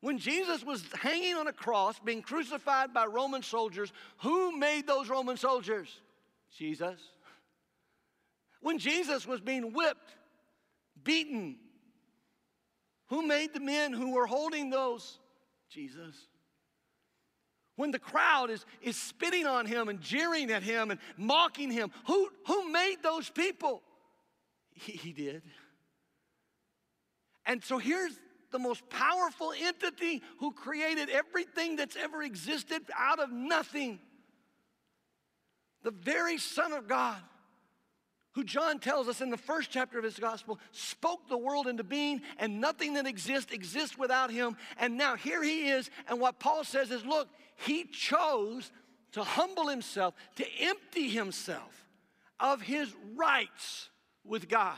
When 0.00 0.18
Jesus 0.18 0.64
was 0.64 0.82
hanging 0.94 1.34
on 1.34 1.46
a 1.46 1.52
cross, 1.52 1.98
being 1.98 2.22
crucified 2.22 2.94
by 2.94 3.06
Roman 3.06 3.42
soldiers, 3.42 3.92
who 4.18 4.56
made 4.56 4.86
those 4.86 5.08
Roman 5.08 5.36
soldiers? 5.36 5.88
Jesus. 6.56 6.98
When 8.60 8.78
Jesus 8.78 9.26
was 9.26 9.40
being 9.40 9.72
whipped, 9.72 10.14
beaten, 11.04 11.56
who 13.08 13.26
made 13.26 13.52
the 13.52 13.60
men 13.60 13.92
who 13.92 14.12
were 14.12 14.26
holding 14.26 14.70
those? 14.70 15.18
Jesus. 15.68 16.14
When 17.76 17.90
the 17.90 17.98
crowd 17.98 18.50
is, 18.50 18.64
is 18.80 18.96
spitting 18.96 19.46
on 19.46 19.66
him 19.66 19.88
and 19.88 20.00
jeering 20.00 20.50
at 20.50 20.62
him 20.62 20.90
and 20.90 20.98
mocking 21.16 21.70
him, 21.70 21.90
who, 22.06 22.28
who 22.46 22.70
made 22.70 22.96
those 23.02 23.28
people? 23.28 23.82
He, 24.72 24.92
he 24.92 25.12
did. 25.12 25.42
And 27.44 27.62
so 27.62 27.78
here's 27.78 28.18
the 28.50 28.58
most 28.58 28.88
powerful 28.88 29.52
entity 29.58 30.22
who 30.40 30.52
created 30.52 31.10
everything 31.10 31.76
that's 31.76 31.96
ever 31.96 32.22
existed 32.22 32.82
out 32.96 33.18
of 33.18 33.30
nothing. 33.30 33.98
The 35.82 35.90
very 35.90 36.38
Son 36.38 36.72
of 36.72 36.88
God, 36.88 37.18
who 38.32 38.42
John 38.42 38.78
tells 38.78 39.08
us 39.08 39.20
in 39.20 39.30
the 39.30 39.36
first 39.36 39.70
chapter 39.70 39.98
of 39.98 40.04
his 40.04 40.18
gospel, 40.18 40.58
spoke 40.72 41.28
the 41.28 41.36
world 41.36 41.66
into 41.66 41.84
being, 41.84 42.22
and 42.38 42.60
nothing 42.60 42.94
that 42.94 43.06
exists 43.06 43.52
exists 43.52 43.96
without 43.98 44.30
him. 44.30 44.56
And 44.78 44.96
now 44.96 45.16
here 45.16 45.42
he 45.42 45.68
is, 45.68 45.90
and 46.08 46.20
what 46.20 46.40
Paul 46.40 46.64
says 46.64 46.90
is 46.90 47.04
look, 47.04 47.28
he 47.56 47.84
chose 47.84 48.70
to 49.12 49.22
humble 49.22 49.68
himself, 49.68 50.14
to 50.36 50.44
empty 50.60 51.08
himself 51.08 51.86
of 52.38 52.60
his 52.60 52.92
rights 53.14 53.88
with 54.24 54.48
God. 54.48 54.76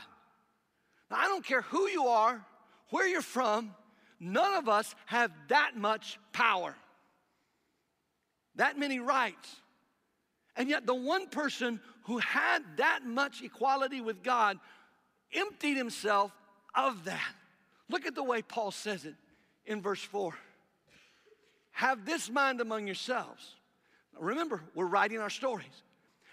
Now, 1.11 1.17
I 1.17 1.27
don't 1.27 1.45
care 1.45 1.61
who 1.61 1.87
you 1.87 2.07
are, 2.07 2.43
where 2.89 3.07
you're 3.07 3.21
from, 3.21 3.75
none 4.19 4.55
of 4.55 4.69
us 4.69 4.95
have 5.07 5.31
that 5.49 5.75
much 5.75 6.17
power, 6.31 6.75
that 8.55 8.77
many 8.77 8.99
rights. 8.99 9.55
And 10.55 10.69
yet, 10.69 10.85
the 10.85 10.95
one 10.95 11.27
person 11.27 11.79
who 12.03 12.17
had 12.17 12.59
that 12.77 13.05
much 13.05 13.41
equality 13.41 14.01
with 14.01 14.23
God 14.23 14.57
emptied 15.33 15.77
himself 15.77 16.31
of 16.75 17.05
that. 17.05 17.33
Look 17.89 18.05
at 18.05 18.15
the 18.15 18.23
way 18.23 18.41
Paul 18.41 18.71
says 18.71 19.05
it 19.05 19.15
in 19.65 19.81
verse 19.81 20.01
4. 20.01 20.33
Have 21.79 22.03
this 22.03 22.29
mind 22.29 22.59
among 22.59 22.87
yourselves. 22.87 23.55
Remember, 24.19 24.61
we're 24.75 24.85
writing 24.85 25.19
our 25.19 25.29
stories. 25.29 25.83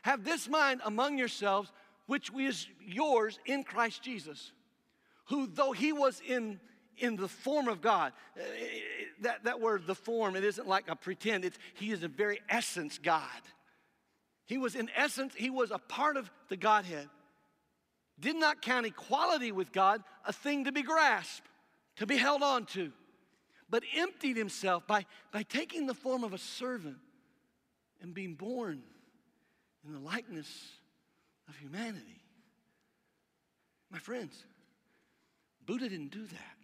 Have 0.02 0.24
this 0.24 0.48
mind 0.48 0.80
among 0.85 1.18
yourselves, 1.18 1.70
which 2.06 2.32
is 2.37 2.66
yours 2.85 3.38
in 3.46 3.62
Christ 3.62 4.02
Jesus, 4.02 4.50
who, 5.26 5.46
though 5.46 5.70
he 5.70 5.92
was 5.92 6.20
in, 6.26 6.59
in 6.98 7.14
the 7.14 7.28
form 7.28 7.68
of 7.68 7.80
God, 7.80 8.12
uh, 8.37 8.42
that, 9.20 9.44
that 9.44 9.61
word, 9.61 9.87
the 9.87 9.94
form, 9.94 10.35
it 10.35 10.42
isn't 10.42 10.66
like 10.66 10.88
a 10.88 10.96
pretend. 10.96 11.44
It's, 11.44 11.59
he 11.74 11.92
is 11.92 12.02
a 12.02 12.09
very 12.09 12.40
essence 12.48 12.98
God. 12.98 13.20
He 14.46 14.59
was, 14.59 14.74
in 14.74 14.90
essence, 14.96 15.32
he 15.37 15.50
was 15.50 15.70
a 15.70 15.78
part 15.78 16.16
of 16.16 16.28
the 16.48 16.56
Godhead. 16.56 17.09
Did 18.18 18.35
not 18.35 18.62
count 18.62 18.85
equality 18.85 19.52
with 19.52 19.70
God 19.70 20.02
a 20.24 20.32
thing 20.32 20.64
to 20.64 20.72
be 20.72 20.82
grasped, 20.82 21.46
to 21.98 22.06
be 22.06 22.16
held 22.16 22.42
on 22.42 22.66
to, 22.66 22.90
but 23.68 23.83
emptied 23.94 24.37
himself 24.37 24.87
by, 24.87 25.05
by 25.33 25.42
taking 25.42 25.87
the 25.87 25.94
form 25.94 26.24
of 26.24 26.33
a 26.33 26.38
servant 26.38 26.98
and 28.00 28.14
being 28.14 28.35
born 28.35 28.83
in 29.87 29.92
the 29.92 30.00
likeness 30.00 30.48
of 31.48 31.57
humanity. 31.57 32.22
My 33.90 33.98
friends, 33.98 34.44
Buddha 35.64 35.88
didn't 35.88 36.12
do 36.12 36.24
that. 36.26 36.57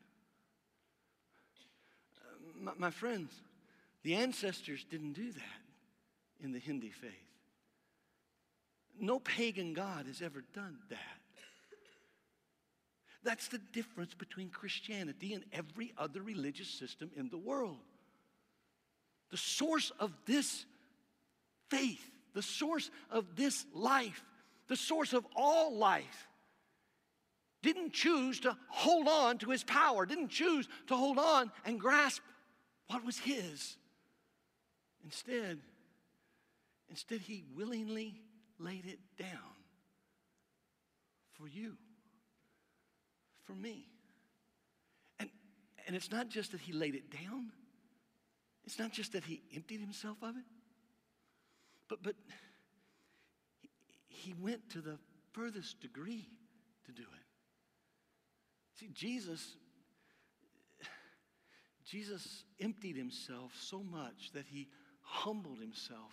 Uh, 2.17 2.61
my, 2.61 2.73
my 2.79 2.91
friends, 2.91 3.33
the 4.03 4.15
ancestors 4.15 4.85
didn't 4.91 5.13
do 5.13 5.33
that 5.33 6.43
in 6.43 6.53
the 6.53 6.59
Hindi 6.59 6.91
faith. 6.91 7.11
No 9.01 9.19
pagan 9.19 9.73
God 9.73 10.07
has 10.07 10.21
ever 10.21 10.45
done 10.55 10.79
that. 10.91 11.22
That's 13.25 13.49
the 13.49 13.59
difference 13.73 14.15
between 14.15 14.51
Christianity 14.51 15.35
and 15.35 15.45
every 15.53 15.93
other 15.97 16.23
religious 16.23 16.69
system 16.69 17.11
in 17.17 17.29
the 17.29 17.39
world. 17.39 17.79
The 19.31 19.37
source 19.37 19.93
of 20.01 20.13
this 20.27 20.65
faith, 21.71 22.11
the 22.35 22.43
source 22.43 22.91
of 23.11 23.37
this 23.37 23.65
life, 23.73 24.25
the 24.69 24.77
source 24.77 25.13
of 25.13 25.25
all 25.37 25.77
life, 25.77 26.29
didn't 27.63 27.93
choose 27.93 28.41
to 28.41 28.57
hold 28.69 29.07
on 29.07 29.39
to 29.39 29.51
his 29.51 29.63
power, 29.63 30.05
didn't 30.05 30.31
choose 30.31 30.69
to 30.89 30.97
hold 30.97 31.19
on 31.19 31.51
and 31.65 31.79
grasp 31.79 32.23
what 32.89 33.05
was 33.05 33.19
his. 33.19 33.77
Instead, 35.05 35.61
instead 36.91 37.21
he 37.21 37.45
willingly 37.57 38.21
laid 38.59 38.85
it 38.87 38.99
down 39.17 39.29
for 41.35 41.49
you, 41.49 41.77
for 43.53 43.61
me. 43.61 43.87
And, 45.19 45.29
and 45.87 45.97
it's 45.97 46.11
not 46.11 46.29
just 46.29 46.53
that 46.53 46.61
he 46.61 46.73
laid 46.73 46.95
it 46.95 47.11
down, 47.11 47.51
it's 48.65 48.79
not 48.79 48.93
just 48.93 49.13
that 49.13 49.25
he 49.25 49.43
emptied 49.55 49.81
himself 49.81 50.17
of 50.23 50.37
it, 50.37 50.45
but, 51.89 52.03
but 52.03 52.15
he, 53.61 53.69
he 54.09 54.35
went 54.35 54.71
to 54.71 54.81
the 54.81 54.99
furthest 55.33 55.81
degree 55.81 56.29
to 56.87 56.93
do 56.93 57.03
it. 57.03 58.79
See, 58.79 58.89
Jesus, 58.95 59.57
Jesus 61.85 62.45
emptied 62.61 62.97
himself 62.97 63.53
so 63.59 63.83
much 63.83 64.31
that 64.35 64.47
he 64.47 64.69
humbled 65.03 65.59
himself 65.59 66.13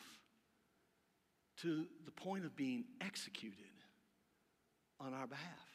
to 1.62 1.86
the 2.06 2.12
point 2.12 2.45
of 2.45 2.56
being 2.56 2.86
executed 3.02 3.56
on 4.99 5.13
our 5.13 5.28
behalf. 5.28 5.68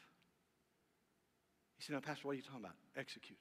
You 1.77 1.83
see, 1.85 1.93
now, 1.93 1.99
Pastor, 1.99 2.27
what 2.27 2.33
are 2.33 2.35
you 2.35 2.41
talking 2.41 2.61
about? 2.61 2.75
Executed. 2.95 3.37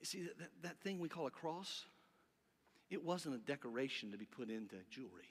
You 0.00 0.06
see, 0.06 0.22
that, 0.22 0.38
that, 0.38 0.50
that 0.62 0.80
thing 0.80 0.98
we 0.98 1.08
call 1.08 1.26
a 1.26 1.30
cross, 1.30 1.84
it 2.90 3.02
wasn't 3.02 3.34
a 3.34 3.38
decoration 3.38 4.12
to 4.12 4.18
be 4.18 4.26
put 4.26 4.50
into 4.50 4.76
jewelry. 4.90 5.30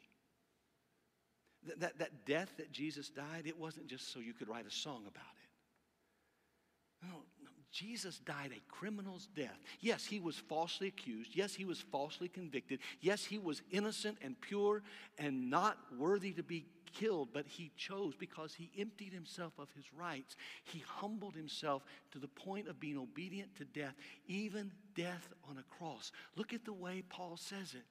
That, 1.67 1.80
that, 1.80 1.99
that 1.99 2.26
death 2.26 2.52
that 2.58 2.71
Jesus 2.71 3.10
died, 3.10 3.43
it 3.45 3.58
wasn't 3.58 3.88
just 3.88 4.12
so 4.12 4.19
you 4.19 4.34
could 4.34 4.49
write 4.49 4.65
a 4.67 4.71
song 4.71 5.04
about 5.08 5.23
it. 5.43 7.08
No, 7.08 7.17
no, 7.43 7.52
Jesus 7.71 8.19
died 8.19 8.52
a 8.56 8.71
criminal's 8.71 9.28
death. 9.36 9.60
Yes, 9.80 10.06
he 10.06 10.19
was 10.19 10.38
falsely 10.38 10.88
accused. 10.88 11.36
Yes, 11.36 11.54
he 11.54 11.65
was 11.65 11.80
falsely 11.80 12.28
convicted. 12.28 12.80
Yes, 13.02 13.26
he 13.26 13.38
was 13.38 13.62
innocent 13.71 14.17
and 14.21 14.39
pure 14.39 14.84
and 15.17 15.49
not 15.49 15.78
worthy 15.97 16.32
to 16.34 16.43
be 16.43 16.65
killed, 16.93 17.29
but 17.34 17.45
he 17.47 17.71
chose 17.75 18.13
because 18.15 18.53
he 18.53 18.71
emptied 18.77 19.13
himself 19.13 19.53
of 19.58 19.67
his 19.75 19.86
rights. 19.93 20.36
He 20.63 20.84
humbled 20.88 21.36
himself 21.36 21.84
to 22.12 22.19
the 22.19 22.27
point 22.27 22.67
of 22.67 22.79
being 22.79 22.97
obedient 22.97 23.56
to 23.58 23.65
death, 23.65 23.95
even 24.27 24.71
death 24.95 25.34
on 25.49 25.58
a 25.58 25.77
cross. 25.77 26.12
Look 26.36 26.53
at 26.53 26.65
the 26.65 26.73
way 26.73 27.03
Paul 27.10 27.38
says 27.38 27.73
it. 27.73 27.86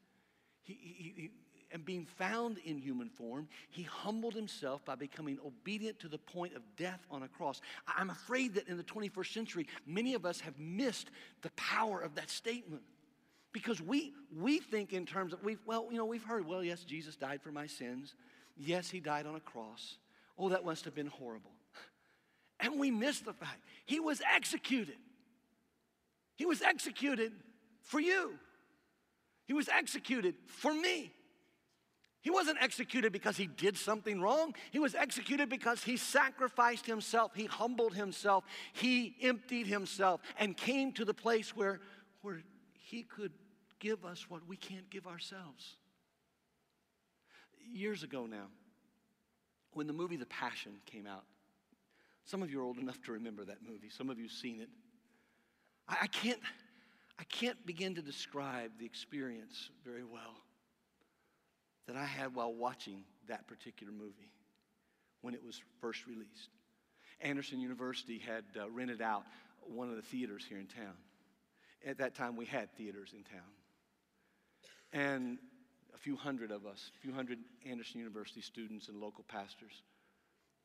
He, 0.62 0.78
he, 0.80 1.14
he 1.16 1.30
and 1.72 1.84
being 1.84 2.04
found 2.04 2.58
in 2.58 2.78
human 2.78 3.08
form, 3.08 3.48
he 3.70 3.82
humbled 3.82 4.34
himself 4.34 4.84
by 4.84 4.94
becoming 4.94 5.38
obedient 5.44 5.98
to 6.00 6.08
the 6.08 6.18
point 6.18 6.54
of 6.54 6.62
death 6.76 7.00
on 7.10 7.22
a 7.22 7.28
cross. 7.28 7.60
I'm 7.86 8.10
afraid 8.10 8.54
that 8.54 8.68
in 8.68 8.76
the 8.76 8.84
21st 8.84 9.32
century, 9.32 9.66
many 9.86 10.14
of 10.14 10.26
us 10.26 10.40
have 10.40 10.58
missed 10.58 11.10
the 11.40 11.50
power 11.52 12.00
of 12.00 12.14
that 12.16 12.30
statement. 12.30 12.82
Because 13.52 13.82
we, 13.82 14.12
we 14.34 14.60
think 14.60 14.92
in 14.92 15.04
terms 15.04 15.32
of, 15.32 15.42
we've, 15.44 15.60
well, 15.66 15.88
you 15.90 15.98
know, 15.98 16.06
we've 16.06 16.24
heard, 16.24 16.46
well, 16.46 16.64
yes, 16.64 16.84
Jesus 16.84 17.16
died 17.16 17.42
for 17.42 17.52
my 17.52 17.66
sins. 17.66 18.14
Yes, 18.56 18.90
he 18.90 19.00
died 19.00 19.26
on 19.26 19.34
a 19.34 19.40
cross. 19.40 19.96
Oh, 20.38 20.48
that 20.50 20.64
must 20.64 20.84
have 20.84 20.94
been 20.94 21.06
horrible. 21.06 21.52
And 22.60 22.78
we 22.78 22.90
miss 22.90 23.20
the 23.20 23.32
fact 23.32 23.60
he 23.84 23.98
was 23.98 24.22
executed. 24.34 24.96
He 26.36 26.46
was 26.46 26.62
executed 26.62 27.32
for 27.80 28.00
you. 28.00 28.34
He 29.46 29.52
was 29.52 29.68
executed 29.68 30.34
for 30.46 30.72
me. 30.72 31.12
He 32.22 32.30
wasn't 32.30 32.58
executed 32.60 33.12
because 33.12 33.36
he 33.36 33.48
did 33.48 33.76
something 33.76 34.20
wrong. 34.20 34.54
He 34.70 34.78
was 34.78 34.94
executed 34.94 35.48
because 35.48 35.82
he 35.82 35.96
sacrificed 35.96 36.86
himself, 36.86 37.32
he 37.34 37.46
humbled 37.46 37.94
himself, 37.94 38.44
he 38.72 39.16
emptied 39.20 39.66
himself, 39.66 40.20
and 40.38 40.56
came 40.56 40.92
to 40.92 41.04
the 41.04 41.14
place 41.14 41.56
where, 41.56 41.80
where 42.22 42.42
he 42.78 43.02
could 43.02 43.32
give 43.80 44.04
us 44.04 44.30
what 44.30 44.46
we 44.46 44.56
can't 44.56 44.88
give 44.88 45.08
ourselves. 45.08 45.74
Years 47.70 48.02
ago 48.02 48.26
now, 48.26 48.46
when 49.72 49.86
the 49.86 49.92
movie 49.92 50.16
The 50.16 50.26
Passion 50.26 50.72
came 50.86 51.06
out, 51.06 51.24
some 52.24 52.42
of 52.42 52.50
you 52.50 52.60
are 52.60 52.62
old 52.62 52.78
enough 52.78 53.00
to 53.02 53.12
remember 53.12 53.44
that 53.44 53.58
movie, 53.66 53.88
some 53.90 54.10
of 54.10 54.18
you 54.18 54.24
have 54.24 54.32
seen 54.32 54.60
it. 54.60 54.68
I, 55.88 55.96
I 56.02 56.06
can't, 56.06 56.40
I 57.18 57.24
can't 57.24 57.64
begin 57.66 57.94
to 57.96 58.02
describe 58.02 58.72
the 58.78 58.86
experience 58.86 59.70
very 59.84 60.04
well 60.04 60.36
that 61.86 61.96
I 61.96 62.04
had 62.04 62.34
while 62.34 62.54
watching 62.54 63.04
that 63.28 63.48
particular 63.48 63.92
movie 63.92 64.30
when 65.20 65.34
it 65.34 65.44
was 65.44 65.60
first 65.80 66.06
released. 66.06 66.50
Anderson 67.20 67.60
University 67.60 68.18
had 68.18 68.44
uh, 68.60 68.68
rented 68.70 69.00
out 69.00 69.24
one 69.60 69.88
of 69.88 69.96
the 69.96 70.02
theaters 70.02 70.44
here 70.48 70.58
in 70.58 70.66
town. 70.66 70.94
At 71.86 71.98
that 71.98 72.14
time, 72.14 72.36
we 72.36 72.46
had 72.46 72.72
theaters 72.76 73.12
in 73.16 73.22
town. 73.24 73.40
And 74.92 75.38
a 75.94 75.98
few 75.98 76.16
hundred 76.16 76.50
of 76.50 76.66
us, 76.66 76.90
a 76.96 77.00
few 77.00 77.12
hundred 77.12 77.38
Anderson 77.66 78.00
University 78.00 78.40
students 78.40 78.88
and 78.88 79.00
local 79.00 79.24
pastors 79.24 79.82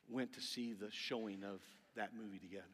went 0.08 0.32
to 0.32 0.40
see 0.40 0.72
the 0.72 0.90
showing 0.90 1.44
of 1.44 1.60
that 1.96 2.10
movie 2.16 2.38
together. 2.38 2.64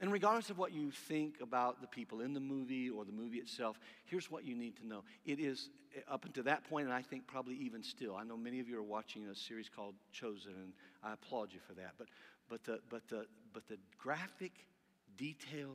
And 0.00 0.10
regardless 0.10 0.50
of 0.50 0.58
what 0.58 0.72
you 0.72 0.90
think 0.90 1.36
about 1.40 1.80
the 1.80 1.86
people 1.86 2.22
in 2.22 2.34
the 2.34 2.40
movie 2.40 2.90
or 2.90 3.04
the 3.04 3.12
movie 3.12 3.38
itself, 3.38 3.78
here's 4.04 4.30
what 4.30 4.44
you 4.44 4.56
need 4.56 4.76
to 4.78 4.86
know. 4.86 5.04
It 5.24 5.38
is 5.38 5.68
up 6.10 6.24
until 6.24 6.42
that 6.44 6.68
point, 6.68 6.86
and 6.86 6.94
I 6.94 7.02
think 7.02 7.26
probably 7.28 7.54
even 7.56 7.84
still. 7.84 8.16
I 8.16 8.24
know 8.24 8.36
many 8.36 8.58
of 8.58 8.68
you 8.68 8.76
are 8.78 8.82
watching 8.82 9.28
a 9.28 9.34
series 9.34 9.68
called 9.68 9.94
Chosen, 10.10 10.54
and 10.60 10.72
I 11.04 11.12
applaud 11.12 11.52
you 11.52 11.60
for 11.60 11.74
that. 11.74 11.92
But, 11.98 12.08
but, 12.48 12.64
the, 12.64 12.80
but, 12.90 13.06
the, 13.08 13.26
but 13.52 13.68
the 13.68 13.78
graphic 13.96 14.52
detail 15.16 15.70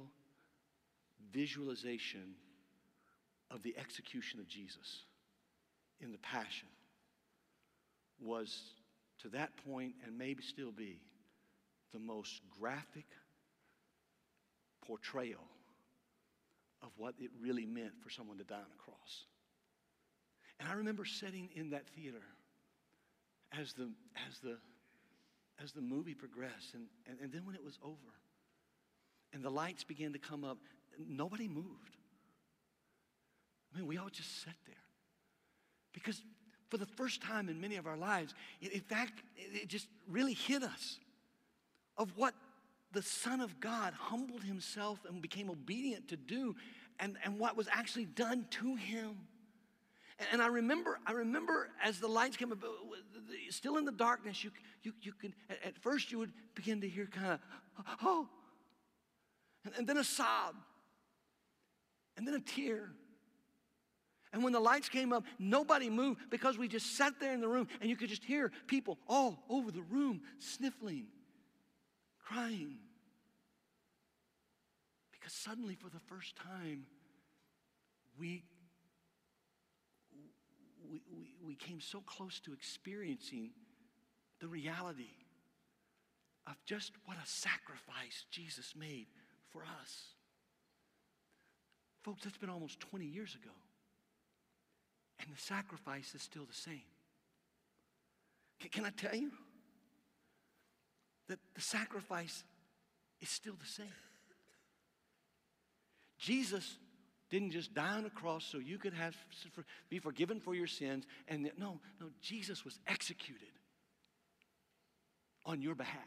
visualization 1.32 2.36
of 3.50 3.64
the 3.64 3.76
execution 3.78 4.42
of 4.42 4.48
Jesus 4.50 5.04
in 6.02 6.12
the 6.12 6.18
Passion 6.20 6.68
was, 8.20 8.62
to 9.22 9.30
that 9.30 9.52
point, 9.66 9.94
and 10.06 10.18
maybe 10.18 10.44
still 10.44 10.72
be, 10.72 11.00
the 11.94 12.00
most 12.00 12.42
graphic 12.60 13.06
portrayal 14.86 15.44
of 16.82 16.90
what 16.98 17.16
it 17.20 17.32
really 17.42 17.66
meant 17.66 17.94
for 18.04 18.10
someone 18.10 18.38
to 18.38 18.44
die 18.44 18.56
on 18.56 18.62
a 18.62 18.84
cross. 18.84 19.26
And 20.60 20.70
I 20.70 20.74
remember 20.74 21.06
sitting 21.06 21.50
in 21.56 21.72
that 21.72 21.88
theater 21.96 22.24
as 23.58 23.74
the, 23.74 23.90
as 24.28 24.40
the, 24.40 24.58
as 25.64 25.72
the 25.72 25.82
movie 25.82 26.14
progressed, 26.14 26.74
and, 26.74 26.86
and, 27.08 27.20
and 27.22 27.32
then 27.32 27.46
when 27.46 27.56
it 27.56 27.64
was 27.64 27.78
over, 27.84 27.96
and 29.34 29.44
the 29.44 29.50
lights 29.50 29.84
began 29.84 30.14
to 30.14 30.20
come 30.20 30.44
up, 30.44 30.58
nobody 31.08 31.48
moved. 31.48 31.98
I 33.74 33.78
mean, 33.78 33.88
we 33.88 33.98
all 33.98 34.10
just 34.10 34.44
sat 34.44 34.56
there. 34.66 34.76
Because 35.98 36.22
for 36.70 36.78
the 36.78 36.86
first 36.86 37.24
time 37.24 37.50
in 37.50 37.60
many 37.60 37.76
of 37.78 37.88
our 37.88 37.98
lives, 37.98 38.36
in 38.62 38.82
fact, 38.82 39.24
it 39.36 39.68
just 39.68 39.88
really 40.08 40.34
hit 40.34 40.62
us 40.62 41.00
of 41.98 42.16
what 42.16 42.36
the 42.92 43.02
Son 43.02 43.42
of 43.42 43.60
God 43.60 43.94
humbled 43.94 44.44
himself 44.44 45.00
and 45.10 45.22
became 45.22 45.50
obedient 45.50 46.08
to 46.10 46.16
do 46.16 46.56
and, 47.00 47.18
and 47.24 47.40
what 47.40 47.58
was 47.58 47.68
actually 47.72 48.06
done 48.06 48.46
to 48.52 48.76
him. 48.76 49.18
And, 50.32 50.40
I 50.42 50.48
remember, 50.48 51.00
I 51.06 51.14
remember 51.14 51.70
as 51.84 52.00
the 52.00 52.08
lights 52.08 52.38
came 52.38 52.52
up, 52.52 52.60
still 53.50 53.78
in 53.78 53.86
the 53.86 53.92
darkness, 53.92 54.44
you, 54.44 54.52
you, 54.84 54.94
you 55.02 55.14
could, 55.14 55.34
at, 55.50 55.78
first 55.80 56.12
you 56.12 56.20
would 56.20 56.32
begin 56.54 56.82
to 56.82 56.90
hear 56.90 57.08
kind 57.08 57.34
of, 57.34 57.40
oh, 58.04 58.28
and 59.76 59.88
then 59.88 59.98
a 59.98 60.04
sob. 60.04 60.56
and 62.16 62.28
then 62.28 62.36
a 62.36 62.40
tear. 62.40 62.92
And 64.38 64.44
when 64.44 64.54
the 64.54 64.60
lights 64.60 64.88
came 64.88 65.14
up, 65.14 65.24
nobody 65.40 65.90
moved 65.90 66.30
because 66.30 66.60
we 66.60 66.68
just 66.68 66.96
sat 66.96 67.20
there 67.20 67.34
in 67.34 67.42
the 67.42 67.48
room 67.48 67.68
and 67.82 67.90
you 67.90 67.96
could 67.96 68.10
just 68.10 68.24
hear 68.24 68.52
people 68.68 69.00
all 69.08 69.44
over 69.50 69.72
the 69.72 69.82
room 69.82 70.22
sniffling, 70.38 71.08
crying. 72.24 72.78
Because 75.12 75.34
suddenly, 75.34 75.74
for 75.74 75.90
the 75.90 76.00
first 76.02 76.36
time, 76.36 76.86
we, 78.20 78.44
we, 80.88 81.02
we, 81.12 81.34
we 81.44 81.56
came 81.56 81.82
so 81.82 82.02
close 82.06 82.40
to 82.42 82.54
experiencing 82.54 83.50
the 84.40 84.48
reality 84.48 85.16
of 86.46 86.54
just 86.64 86.92
what 87.06 87.18
a 87.18 87.26
sacrifice 87.28 88.28
Jesus 88.30 88.76
made 88.78 89.08
for 89.50 89.64
us. 89.82 90.14
Folks, 92.04 92.24
that's 92.24 92.38
been 92.38 92.52
almost 92.52 92.80
20 92.82 93.04
years 93.04 93.34
ago. 93.34 93.50
And 95.20 95.30
the 95.36 95.42
sacrifice 95.42 96.14
is 96.14 96.22
still 96.22 96.46
the 96.46 96.54
same. 96.54 96.82
Can, 98.60 98.70
can 98.70 98.86
I 98.86 98.92
tell 98.92 99.16
you 99.16 99.32
that 101.28 101.40
the 101.56 101.62
sacrifice 101.62 102.44
is 103.22 103.30
still 103.30 103.56
the 103.60 103.68
same? 103.68 103.88
Jesus 106.18 106.78
didn't 107.30 107.52
just 107.52 107.74
die 107.74 107.98
on 107.98 108.06
a 108.06 108.10
cross 108.10 108.46
so 108.46 108.58
you 108.58 108.78
could 108.78 108.94
have 108.94 109.16
be 109.90 110.00
forgiven 110.00 110.40
for 110.40 110.56
your 110.56 110.68
sins 110.68 111.06
and 111.28 111.50
no 111.58 111.80
no 112.00 112.08
jesus 112.22 112.64
was 112.64 112.80
executed 112.88 113.50
on 115.46 115.62
your 115.62 115.76
behalf 115.76 116.00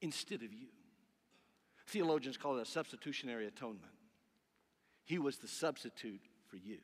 instead 0.00 0.42
of 0.42 0.52
you 0.52 0.68
theologians 1.86 2.36
call 2.36 2.58
it 2.58 2.62
a 2.62 2.70
substitutionary 2.70 3.46
atonement 3.46 3.92
he 5.04 5.18
was 5.18 5.38
the 5.38 5.48
substitute 5.48 6.27
for 6.48 6.56
you 6.56 6.78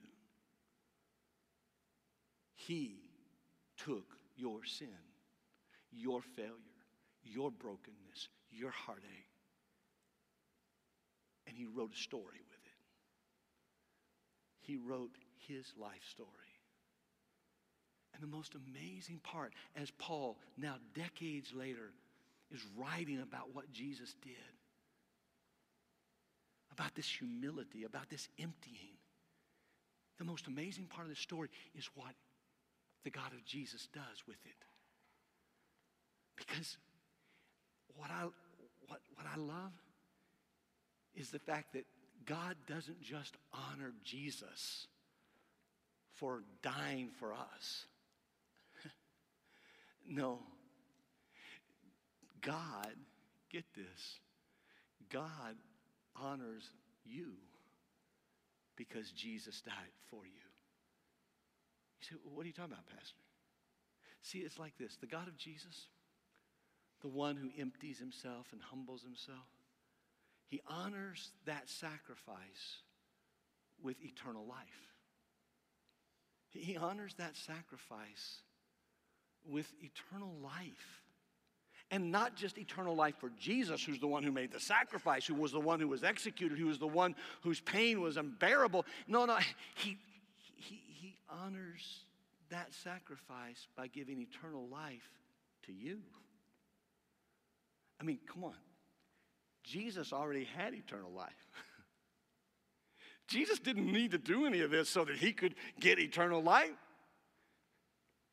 he 2.55 2.97
took 3.77 4.17
your 4.37 4.65
sin 4.65 4.89
your 5.93 6.21
failure 6.21 6.51
your 7.23 7.51
brokenness 7.51 8.29
your 8.51 8.71
heartache 8.71 9.35
and 11.47 11.57
he 11.57 11.67
wrote 11.67 11.93
a 11.95 11.97
story 11.97 12.41
with 12.51 12.61
it. 12.65 12.73
He 14.61 14.77
wrote 14.77 15.17
his 15.47 15.73
life 15.81 16.03
story. 16.11 16.29
And 18.15 18.23
the 18.23 18.37
most 18.37 18.55
amazing 18.55 19.21
part, 19.23 19.53
as 19.77 19.91
Paul, 19.99 20.39
now 20.57 20.77
decades 20.95 21.53
later, 21.55 21.93
is 22.53 22.61
writing 22.77 23.21
about 23.21 23.55
what 23.55 23.71
Jesus 23.73 24.15
did, 24.23 24.35
about 26.73 26.95
this 26.95 27.09
humility, 27.09 27.85
about 27.85 28.09
this 28.09 28.29
emptying, 28.39 28.94
the 30.19 30.25
most 30.25 30.47
amazing 30.47 30.87
part 30.87 31.07
of 31.07 31.11
the 31.11 31.21
story 31.21 31.49
is 31.77 31.89
what 31.95 32.15
the 33.05 33.11
God 33.11 33.33
of 33.33 33.45
Jesus 33.45 33.89
does 33.93 34.23
with 34.27 34.39
it. 34.45 34.65
Because 36.37 36.77
what 37.97 38.11
I, 38.11 38.25
what, 38.89 39.01
what 39.15 39.27
I 39.33 39.39
love 39.39 39.73
is 41.15 41.31
the 41.31 41.39
fact 41.39 41.73
that 41.75 41.85
God 42.27 42.57
doesn't 42.67 43.01
just 43.03 43.37
honor 43.53 43.93
Jesus 44.03 44.87
for 46.15 46.43
dying 46.63 47.11
for 47.19 47.33
us. 47.33 47.87
no. 50.09 50.39
God, 52.41 52.95
get 53.51 53.65
this, 53.75 54.21
God 55.11 55.57
honors 56.17 56.69
you 57.05 57.33
because 58.77 59.11
Jesus 59.11 59.61
died 59.61 59.95
for 60.11 60.25
you. 60.25 60.45
You 62.01 62.07
say, 62.09 62.17
well, 62.25 62.35
what 62.35 62.45
are 62.45 62.49
you 62.49 62.53
talking 62.53 62.73
about, 62.73 62.87
Pastor? 62.87 63.23
See, 64.23 64.39
it's 64.39 64.59
like 64.59 64.77
this 64.79 64.97
the 65.01 65.07
God 65.07 65.29
of 65.29 65.37
Jesus, 65.37 65.89
the 67.03 67.09
one 67.09 67.37
who 67.37 67.51
empties 67.61 67.99
himself 67.99 68.47
and 68.53 68.61
humbles 68.63 69.03
himself, 69.03 69.49
he 70.47 70.61
honors 70.69 71.33
that 71.47 71.69
sacrifice 71.69 72.83
with 73.83 73.97
eternal 74.03 74.47
life. 74.47 74.95
He 76.51 76.77
honors 76.77 77.15
that 77.19 77.37
sacrifice 77.37 78.43
with 79.45 79.73
eternal 79.83 80.33
life. 80.43 81.03
And 81.91 82.11
not 82.11 82.35
just 82.35 82.59
eternal 82.59 82.97
life 82.97 83.15
for 83.21 83.31
Jesus, 83.39 83.85
who's 83.85 84.01
the 84.01 84.07
one 84.07 84.23
who 84.23 84.33
made 84.33 84.51
the 84.51 84.61
sacrifice, 84.61 85.27
who 85.27 85.35
was 85.35 85.53
the 85.53 85.61
one 85.61 85.81
who 85.81 85.89
was 85.89 86.03
executed, 86.03 86.59
who 86.59 86.67
was 86.67 86.79
the 86.79 86.87
one 86.87 87.15
whose 87.43 87.61
pain 87.61 88.01
was 88.01 88.17
unbearable. 88.17 88.85
No, 89.07 89.27
no, 89.27 89.37
he, 89.75 89.99
he, 90.57 90.81
he 90.87 91.17
honors 91.29 92.05
that 92.51 92.73
sacrifice 92.73 93.69
by 93.77 93.87
giving 93.87 94.21
eternal 94.21 94.67
life 94.69 95.09
to 95.67 95.73
you. 95.73 96.01
I 98.01 98.05
mean, 98.05 98.19
come 98.33 98.45
on. 98.45 98.55
Jesus 99.63 100.13
already 100.13 100.45
had 100.45 100.75
eternal 100.75 101.11
life. 101.11 101.33
Jesus 103.29 103.59
didn't 103.59 103.91
need 103.91 104.11
to 104.11 104.19
do 104.19 104.47
any 104.47 104.61
of 104.61 104.71
this 104.71 104.89
so 104.89 105.05
that 105.05 105.17
he 105.17 105.33
could 105.33 105.55
get 105.81 105.99
eternal 105.99 106.43
life. 106.43 106.71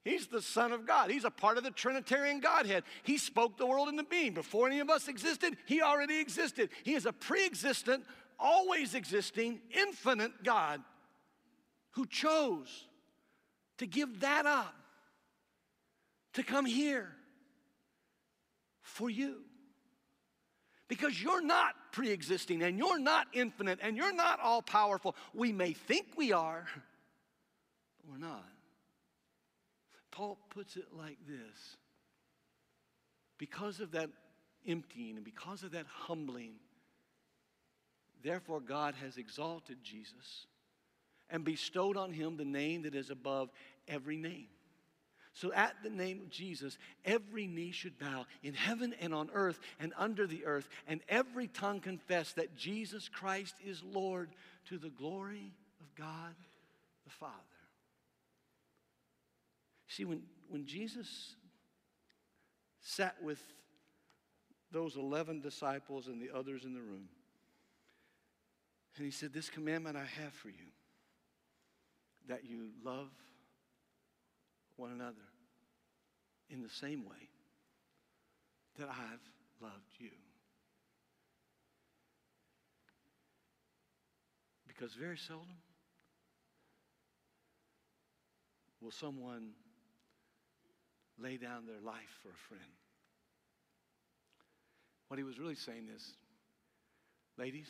He's 0.04 0.28
the 0.28 0.42
Son 0.42 0.72
of 0.72 0.88
God. 0.88 1.12
He's 1.12 1.26
a 1.26 1.32
part 1.32 1.58
of 1.58 1.64
the 1.64 1.72
Trinitarian 1.72 2.40
Godhead. 2.40 2.84
He 3.04 3.18
spoke 3.18 3.58
the 3.58 3.68
world 3.68 3.88
into 3.88 4.04
being. 4.04 4.34
Before 4.34 4.68
any 4.68 4.80
of 4.80 4.90
us 4.90 5.08
existed, 5.08 5.58
He 5.66 5.82
already 5.82 6.20
existed. 6.20 6.70
He 6.84 6.96
is 6.96 7.06
a 7.06 7.14
pre 7.14 7.46
existent, 7.46 8.04
always 8.40 8.96
existing, 8.96 9.60
infinite 9.70 10.44
God 10.44 10.82
who 11.92 12.08
chose 12.08 12.88
to 13.78 13.86
give 13.86 14.22
that 14.22 14.46
up, 14.46 14.74
to 16.34 16.44
come 16.44 16.66
here 16.66 17.12
for 18.82 19.10
you 19.10 19.38
because 20.88 21.22
you're 21.24 21.42
not 21.42 21.74
pre 21.94 22.10
existing 22.10 22.64
and 22.64 22.78
you're 22.78 23.00
not 23.00 23.28
infinite 23.34 23.80
and 23.82 23.96
you're 23.96 24.14
not 24.14 24.40
all 24.42 24.62
powerful. 24.62 25.16
We 25.34 25.54
may 25.54 25.74
think 25.74 26.08
we 26.18 26.34
are, 26.34 26.66
but 27.98 28.12
we're 28.12 28.18
not. 28.18 28.50
Paul 30.12 30.38
puts 30.50 30.76
it 30.76 30.88
like 30.98 31.18
this 31.28 31.78
because 33.38 33.80
of 33.80 33.92
that 33.92 34.10
emptying 34.68 35.16
and 35.16 35.26
because 35.26 35.64
of 35.64 35.72
that 35.72 35.86
humbling, 35.88 36.54
therefore 38.24 38.60
God 38.60 38.96
has 39.02 39.18
exalted 39.18 39.78
Jesus 39.84 40.46
and 41.30 41.44
bestowed 41.44 41.98
on 41.98 42.14
him 42.14 42.38
the 42.38 42.46
name 42.46 42.84
that 42.84 42.94
is 42.94 43.10
above 43.10 43.50
every 43.88 44.18
name 44.18 44.48
so 45.34 45.54
at 45.54 45.76
the 45.84 45.90
name 45.90 46.20
of 46.22 46.30
Jesus, 46.30 46.78
every 47.06 47.48
knee 47.48 47.72
should 47.72 47.98
bow 47.98 48.26
in 48.44 48.54
heaven 48.54 48.94
and 49.00 49.14
on 49.14 49.30
earth 49.34 49.60
and 49.80 49.94
under 49.98 50.28
the 50.28 50.46
earth, 50.46 50.68
and 50.88 51.02
every 51.08 51.48
tongue 51.48 51.80
confess 51.80 52.34
that 52.34 52.56
Jesus 52.58 53.08
Christ 53.08 53.56
is 53.66 53.82
Lord 53.84 54.30
to 54.68 54.78
the 54.78 54.90
glory 54.90 55.54
of 55.80 55.96
God 55.96 56.36
the 57.06 57.12
Father. 57.12 57.34
See, 59.92 60.06
when, 60.06 60.22
when 60.48 60.66
Jesus 60.66 61.36
sat 62.80 63.22
with 63.22 63.42
those 64.72 64.96
11 64.96 65.42
disciples 65.42 66.08
and 66.08 66.22
the 66.22 66.30
others 66.34 66.64
in 66.64 66.74
the 66.74 66.80
room, 66.80 67.10
and 68.96 69.06
he 69.06 69.12
said, 69.12 69.34
This 69.34 69.50
commandment 69.50 69.98
I 69.98 70.06
have 70.22 70.32
for 70.32 70.48
you, 70.48 70.72
that 72.30 72.46
you 72.46 72.70
love 72.86 73.10
one 74.78 74.92
another 74.92 75.18
in 76.50 76.62
the 76.62 76.70
same 76.70 77.04
way 77.04 77.28
that 78.80 78.88
I've 78.88 79.62
loved 79.62 79.92
you. 80.00 80.12
Because 84.70 84.94
very 84.94 85.18
seldom 85.18 85.58
will 88.82 88.92
someone 88.92 89.52
lay 91.22 91.38
down 91.38 91.66
their 91.66 91.82
life 91.84 92.10
for 92.22 92.30
a 92.30 92.42
friend. 92.48 92.72
What 95.08 95.18
he 95.18 95.24
was 95.24 95.38
really 95.40 95.56
saying 95.56 95.88
is, 95.94 96.04
ladies, 97.38 97.68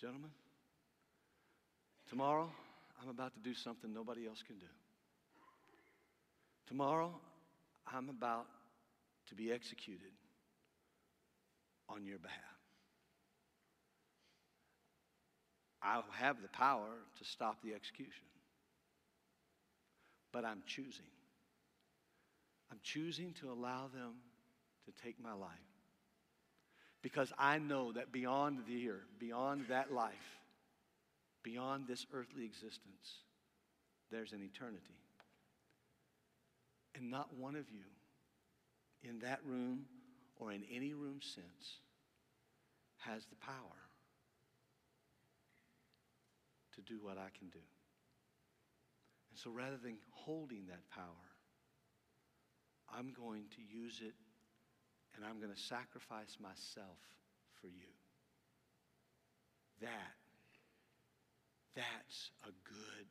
gentlemen, 0.00 0.30
tomorrow 2.08 2.48
I'm 3.02 3.08
about 3.08 3.34
to 3.34 3.40
do 3.40 3.54
something 3.54 3.92
nobody 3.92 4.26
else 4.26 4.42
can 4.46 4.58
do. 4.58 4.66
Tomorrow, 6.68 7.12
I'm 7.92 8.08
about 8.08 8.46
to 9.28 9.34
be 9.34 9.52
executed 9.52 10.12
on 11.88 12.04
your 12.04 12.18
behalf. 12.18 12.40
I'll 15.82 16.04
have 16.18 16.42
the 16.42 16.48
power 16.48 16.88
to 17.18 17.24
stop 17.24 17.62
the 17.62 17.74
execution, 17.74 18.24
but 20.32 20.44
I'm 20.44 20.62
choosing. 20.66 21.06
I'm 22.70 22.80
choosing 22.82 23.32
to 23.40 23.50
allow 23.50 23.88
them 23.92 24.14
to 24.86 25.04
take 25.04 25.20
my 25.22 25.32
life 25.32 25.50
because 27.02 27.32
I 27.38 27.58
know 27.58 27.92
that 27.92 28.12
beyond 28.12 28.60
the 28.66 28.74
year, 28.74 29.00
beyond 29.18 29.66
that 29.68 29.92
life, 29.92 30.40
beyond 31.42 31.86
this 31.86 32.04
earthly 32.12 32.44
existence, 32.44 33.22
there's 34.10 34.32
an 34.32 34.42
eternity. 34.42 34.98
And 36.94 37.10
not 37.10 37.34
one 37.36 37.54
of 37.54 37.70
you 37.70 37.84
in 39.02 39.20
that 39.20 39.40
room 39.44 39.84
or 40.36 40.52
in 40.52 40.64
any 40.72 40.94
room 40.94 41.20
since 41.22 41.80
has 42.98 43.24
the 43.26 43.36
power 43.36 43.76
to 46.74 46.80
do 46.82 46.98
what 47.00 47.18
I 47.18 47.28
can 47.38 47.48
do. 47.48 47.64
And 49.30 49.38
so 49.38 49.50
rather 49.50 49.76
than 49.76 49.98
holding 50.10 50.66
that 50.66 50.88
power, 50.90 51.25
I'm 52.94 53.12
going 53.12 53.44
to 53.56 53.62
use 53.62 54.00
it 54.02 54.14
and 55.16 55.24
I'm 55.24 55.40
going 55.40 55.52
to 55.52 55.60
sacrifice 55.60 56.36
myself 56.40 57.00
for 57.60 57.68
you. 57.68 57.90
That, 59.80 60.16
that's 61.74 62.30
a 62.44 62.52
good 62.64 63.08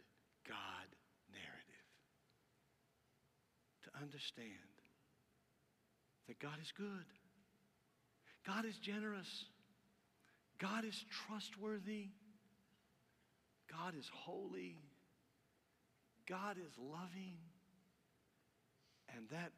God 0.48 0.88
narrative. 1.32 1.88
To 3.86 4.02
understand 4.02 4.50
that 6.28 6.40
God 6.40 6.58
is 6.62 6.72
good. 6.76 7.06
God 8.46 8.66
is 8.66 8.78
generous. 8.78 9.46
God 10.60 10.86
is 10.86 11.04
trustworthy. 11.28 12.10
God 13.70 13.94
is 13.98 14.10
holy. 14.14 14.78
God 16.28 16.58
is 16.58 16.72
loving. 16.78 17.38
And 19.16 19.28
that 19.30 19.52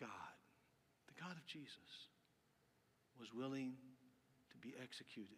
God, 0.00 0.34
the 1.06 1.22
God 1.22 1.36
of 1.36 1.46
Jesus, 1.46 2.08
was 3.18 3.32
willing 3.34 3.74
to 4.50 4.56
be 4.66 4.74
executed 4.82 5.36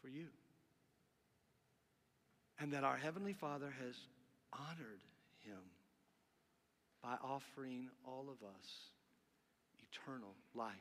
for 0.00 0.08
you. 0.08 0.26
And 2.60 2.72
that 2.72 2.84
our 2.84 2.96
Heavenly 2.96 3.32
Father 3.32 3.72
has 3.84 3.94
honored 4.52 5.02
him 5.44 5.58
by 7.02 7.16
offering 7.22 7.88
all 8.06 8.26
of 8.28 8.46
us 8.46 8.68
eternal 9.90 10.34
life. 10.54 10.74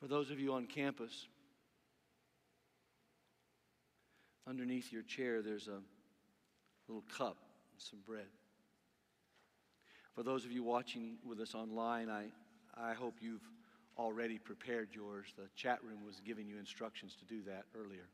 For 0.00 0.06
those 0.06 0.30
of 0.30 0.40
you 0.40 0.52
on 0.54 0.66
campus, 0.66 1.26
underneath 4.48 4.92
your 4.92 5.02
chair, 5.02 5.42
there's 5.42 5.68
a 5.68 5.80
little 6.88 7.04
cup 7.16 7.36
and 7.72 7.80
some 7.80 8.00
bread. 8.06 8.26
For 10.20 10.24
those 10.24 10.44
of 10.44 10.52
you 10.52 10.62
watching 10.62 11.16
with 11.26 11.40
us 11.40 11.54
online, 11.54 12.10
I, 12.10 12.24
I 12.76 12.92
hope 12.92 13.14
you've 13.22 13.40
already 13.96 14.36
prepared 14.36 14.90
yours. 14.92 15.28
The 15.38 15.48
chat 15.56 15.78
room 15.82 16.04
was 16.04 16.20
giving 16.22 16.46
you 16.46 16.58
instructions 16.58 17.16
to 17.20 17.24
do 17.24 17.40
that 17.46 17.64
earlier. 17.74 18.06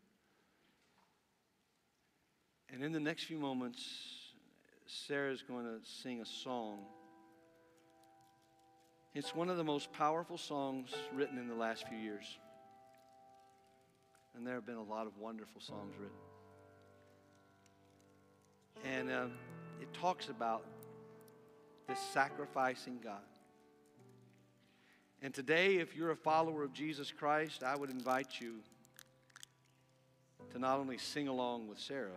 And 2.72 2.84
in 2.84 2.92
the 2.92 3.00
next 3.00 3.24
few 3.24 3.40
moments, 3.40 3.84
Sarah's 4.86 5.42
going 5.42 5.64
to 5.64 5.84
sing 5.84 6.20
a 6.20 6.24
song. 6.24 6.78
It's 9.12 9.34
one 9.34 9.50
of 9.50 9.56
the 9.56 9.64
most 9.64 9.92
powerful 9.92 10.38
songs 10.38 10.94
written 11.12 11.38
in 11.38 11.48
the 11.48 11.56
last 11.56 11.88
few 11.88 11.98
years. 11.98 12.38
And 14.36 14.46
there 14.46 14.54
have 14.54 14.64
been 14.64 14.76
a 14.76 14.80
lot 14.80 15.08
of 15.08 15.18
wonderful 15.18 15.60
songs 15.60 15.92
written. 15.98 16.14
And 18.84 19.10
uh, 19.10 19.26
it 19.82 19.92
talks 19.92 20.28
about 20.28 20.62
this 21.88 21.98
sacrificing 22.12 22.98
God. 23.02 23.20
And 25.22 25.32
today, 25.32 25.76
if 25.76 25.96
you're 25.96 26.10
a 26.10 26.16
follower 26.16 26.62
of 26.62 26.72
Jesus 26.72 27.12
Christ, 27.12 27.62
I 27.62 27.76
would 27.76 27.90
invite 27.90 28.40
you 28.40 28.56
to 30.50 30.58
not 30.58 30.78
only 30.78 30.98
sing 30.98 31.28
along 31.28 31.68
with 31.68 31.78
Sarah, 31.78 32.10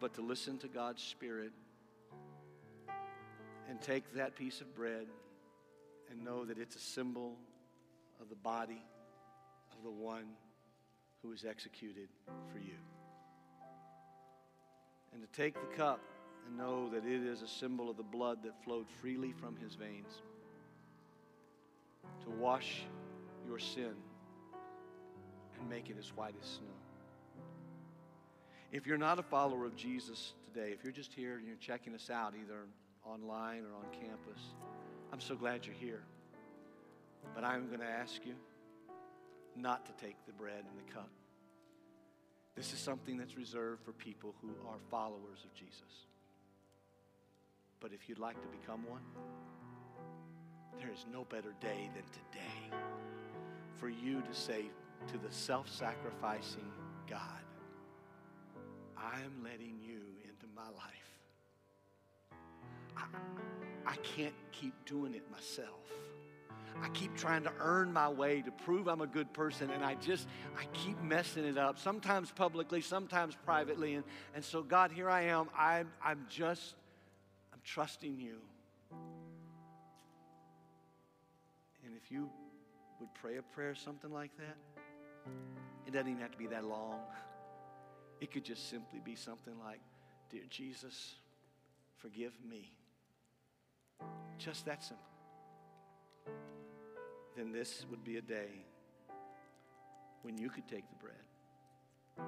but 0.00 0.14
to 0.14 0.22
listen 0.22 0.58
to 0.58 0.68
God's 0.68 1.02
Spirit 1.02 1.52
and 3.68 3.80
take 3.80 4.12
that 4.14 4.36
piece 4.36 4.60
of 4.60 4.74
bread 4.74 5.06
and 6.10 6.24
know 6.24 6.44
that 6.44 6.58
it's 6.58 6.76
a 6.76 6.80
symbol 6.80 7.36
of 8.20 8.28
the 8.28 8.36
body 8.36 8.82
of 9.72 9.82
the 9.82 9.90
one 9.90 10.26
who 11.22 11.28
was 11.28 11.44
executed 11.44 12.08
for 12.52 12.58
you. 12.58 12.76
And 15.12 15.22
to 15.22 15.28
take 15.36 15.54
the 15.54 15.76
cup 15.76 16.00
and 16.46 16.56
know 16.56 16.88
that 16.90 17.04
it 17.04 17.22
is 17.22 17.42
a 17.42 17.48
symbol 17.48 17.90
of 17.90 17.96
the 17.96 18.02
blood 18.02 18.42
that 18.42 18.52
flowed 18.64 18.86
freely 19.00 19.32
from 19.32 19.56
his 19.56 19.74
veins 19.74 20.22
to 22.24 22.30
wash 22.30 22.82
your 23.46 23.58
sin 23.58 23.94
and 25.58 25.68
make 25.68 25.90
it 25.90 25.96
as 25.98 26.08
white 26.16 26.34
as 26.40 26.48
snow. 26.48 26.66
If 28.72 28.86
you're 28.86 28.98
not 28.98 29.18
a 29.18 29.22
follower 29.22 29.66
of 29.66 29.76
Jesus 29.76 30.32
today, 30.44 30.72
if 30.72 30.82
you're 30.82 30.92
just 30.92 31.12
here 31.12 31.36
and 31.36 31.46
you're 31.46 31.56
checking 31.56 31.94
us 31.94 32.10
out 32.10 32.34
either 32.34 32.66
online 33.04 33.62
or 33.62 33.76
on 33.76 33.84
campus, 33.92 34.42
I'm 35.12 35.20
so 35.20 35.36
glad 35.36 35.64
you're 35.64 35.76
here. 35.76 36.02
But 37.34 37.44
I'm 37.44 37.68
going 37.68 37.80
to 37.80 37.86
ask 37.86 38.24
you 38.26 38.34
not 39.56 39.86
to 39.86 39.92
take 40.04 40.16
the 40.26 40.32
bread 40.32 40.64
and 40.68 40.86
the 40.86 40.92
cup. 40.92 41.10
This 42.56 42.72
is 42.72 42.78
something 42.78 43.16
that's 43.16 43.36
reserved 43.36 43.84
for 43.84 43.92
people 43.92 44.34
who 44.40 44.48
are 44.68 44.78
followers 44.90 45.44
of 45.44 45.54
Jesus. 45.54 46.06
But 47.80 47.92
if 47.92 48.08
you'd 48.08 48.18
like 48.18 48.40
to 48.40 48.48
become 48.48 48.84
one, 48.88 49.02
there 50.78 50.90
is 50.92 51.06
no 51.12 51.24
better 51.24 51.54
day 51.60 51.90
than 51.94 52.04
today 52.12 52.76
for 53.78 53.88
you 53.88 54.20
to 54.22 54.34
say 54.34 54.64
to 55.08 55.18
the 55.18 55.30
self 55.30 55.68
sacrificing 55.70 56.70
God, 57.08 57.20
I'm 58.96 59.42
letting 59.42 59.78
you 59.80 60.00
into 60.22 60.46
my 60.54 60.64
life. 60.64 61.04
I, 62.96 63.92
I 63.92 63.96
can't 63.96 64.34
keep 64.52 64.72
doing 64.86 65.14
it 65.14 65.30
myself. 65.30 65.68
I 66.82 66.88
keep 66.88 67.14
trying 67.16 67.44
to 67.44 67.52
earn 67.60 67.92
my 67.92 68.08
way 68.08 68.42
to 68.42 68.50
prove 68.50 68.88
I'm 68.88 69.00
a 69.00 69.06
good 69.06 69.32
person, 69.32 69.70
and 69.70 69.84
I 69.84 69.94
just, 69.94 70.26
I 70.58 70.64
keep 70.72 71.00
messing 71.02 71.44
it 71.44 71.56
up, 71.56 71.78
sometimes 71.78 72.32
publicly, 72.32 72.80
sometimes 72.80 73.36
privately. 73.44 73.94
And, 73.94 74.04
and 74.34 74.44
so, 74.44 74.62
God, 74.62 74.90
here 74.90 75.08
I 75.08 75.22
am. 75.22 75.48
I'm, 75.56 75.90
I'm 76.04 76.26
just, 76.28 76.74
trusting 77.64 78.18
you. 78.18 78.36
And 81.84 81.94
if 81.96 82.10
you 82.10 82.28
would 83.00 83.12
pray 83.14 83.36
a 83.36 83.42
prayer, 83.42 83.74
something 83.74 84.12
like 84.12 84.30
that, 84.38 84.56
it 85.86 85.92
doesn't 85.92 86.08
even 86.08 86.20
have 86.20 86.32
to 86.32 86.38
be 86.38 86.46
that 86.48 86.64
long. 86.64 87.00
It 88.20 88.30
could 88.30 88.44
just 88.44 88.70
simply 88.70 89.00
be 89.04 89.16
something 89.16 89.54
like, 89.62 89.80
Dear 90.30 90.42
Jesus, 90.48 91.14
forgive 91.98 92.32
me. 92.48 92.72
Just 94.38 94.64
that 94.66 94.82
simple. 94.82 95.04
Then 97.36 97.52
this 97.52 97.84
would 97.90 98.04
be 98.04 98.16
a 98.16 98.22
day 98.22 98.64
when 100.22 100.38
you 100.38 100.48
could 100.48 100.66
take 100.66 100.84
the 100.88 100.96
bread 100.96 102.26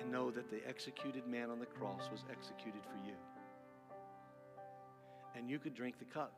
and 0.00 0.12
know 0.12 0.30
that 0.30 0.50
the 0.50 0.60
executed 0.68 1.26
man 1.26 1.50
on 1.50 1.58
the 1.58 1.66
cross 1.66 2.10
was 2.10 2.24
executed 2.30 2.82
for 2.84 2.96
you. 3.06 3.14
And 5.36 5.50
you 5.50 5.58
could 5.58 5.74
drink 5.74 5.98
the 5.98 6.04
cup. 6.04 6.32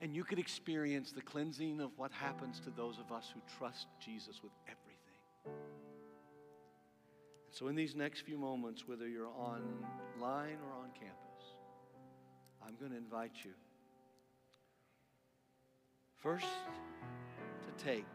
And 0.00 0.14
you 0.14 0.24
could 0.24 0.38
experience 0.38 1.12
the 1.12 1.22
cleansing 1.22 1.80
of 1.80 1.90
what 1.96 2.10
happens 2.10 2.58
to 2.60 2.70
those 2.70 2.98
of 2.98 3.12
us 3.12 3.32
who 3.32 3.40
trust 3.58 3.86
Jesus 4.00 4.42
with 4.42 4.52
everything. 4.66 4.92
So, 7.50 7.68
in 7.68 7.76
these 7.76 7.94
next 7.94 8.22
few 8.22 8.38
moments, 8.38 8.88
whether 8.88 9.06
you're 9.06 9.28
online 9.28 10.56
or 10.64 10.72
on 10.82 10.90
campus, 10.98 11.44
I'm 12.66 12.74
going 12.80 12.92
to 12.92 12.96
invite 12.96 13.32
you 13.44 13.50
first 16.16 16.46
to 17.10 17.84
take 17.84 18.06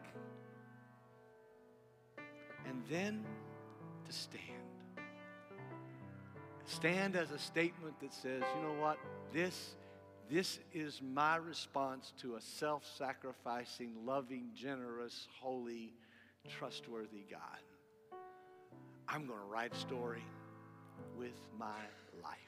and 2.66 2.82
then 2.90 3.24
to 4.06 4.12
stand. 4.12 4.67
Stand 6.68 7.16
as 7.16 7.30
a 7.30 7.38
statement 7.38 7.98
that 8.00 8.12
says, 8.12 8.42
you 8.54 8.62
know 8.62 8.78
what? 8.78 8.98
This, 9.32 9.74
this 10.30 10.58
is 10.74 11.00
my 11.02 11.36
response 11.36 12.12
to 12.20 12.36
a 12.36 12.40
self 12.42 12.84
sacrificing, 12.98 13.94
loving, 14.04 14.50
generous, 14.54 15.28
holy, 15.40 15.94
trustworthy 16.58 17.24
God. 17.30 18.18
I'm 19.08 19.26
going 19.26 19.38
to 19.38 19.46
write 19.46 19.72
a 19.72 19.76
story 19.76 20.22
with 21.18 21.38
my 21.58 21.80
life. 22.22 22.47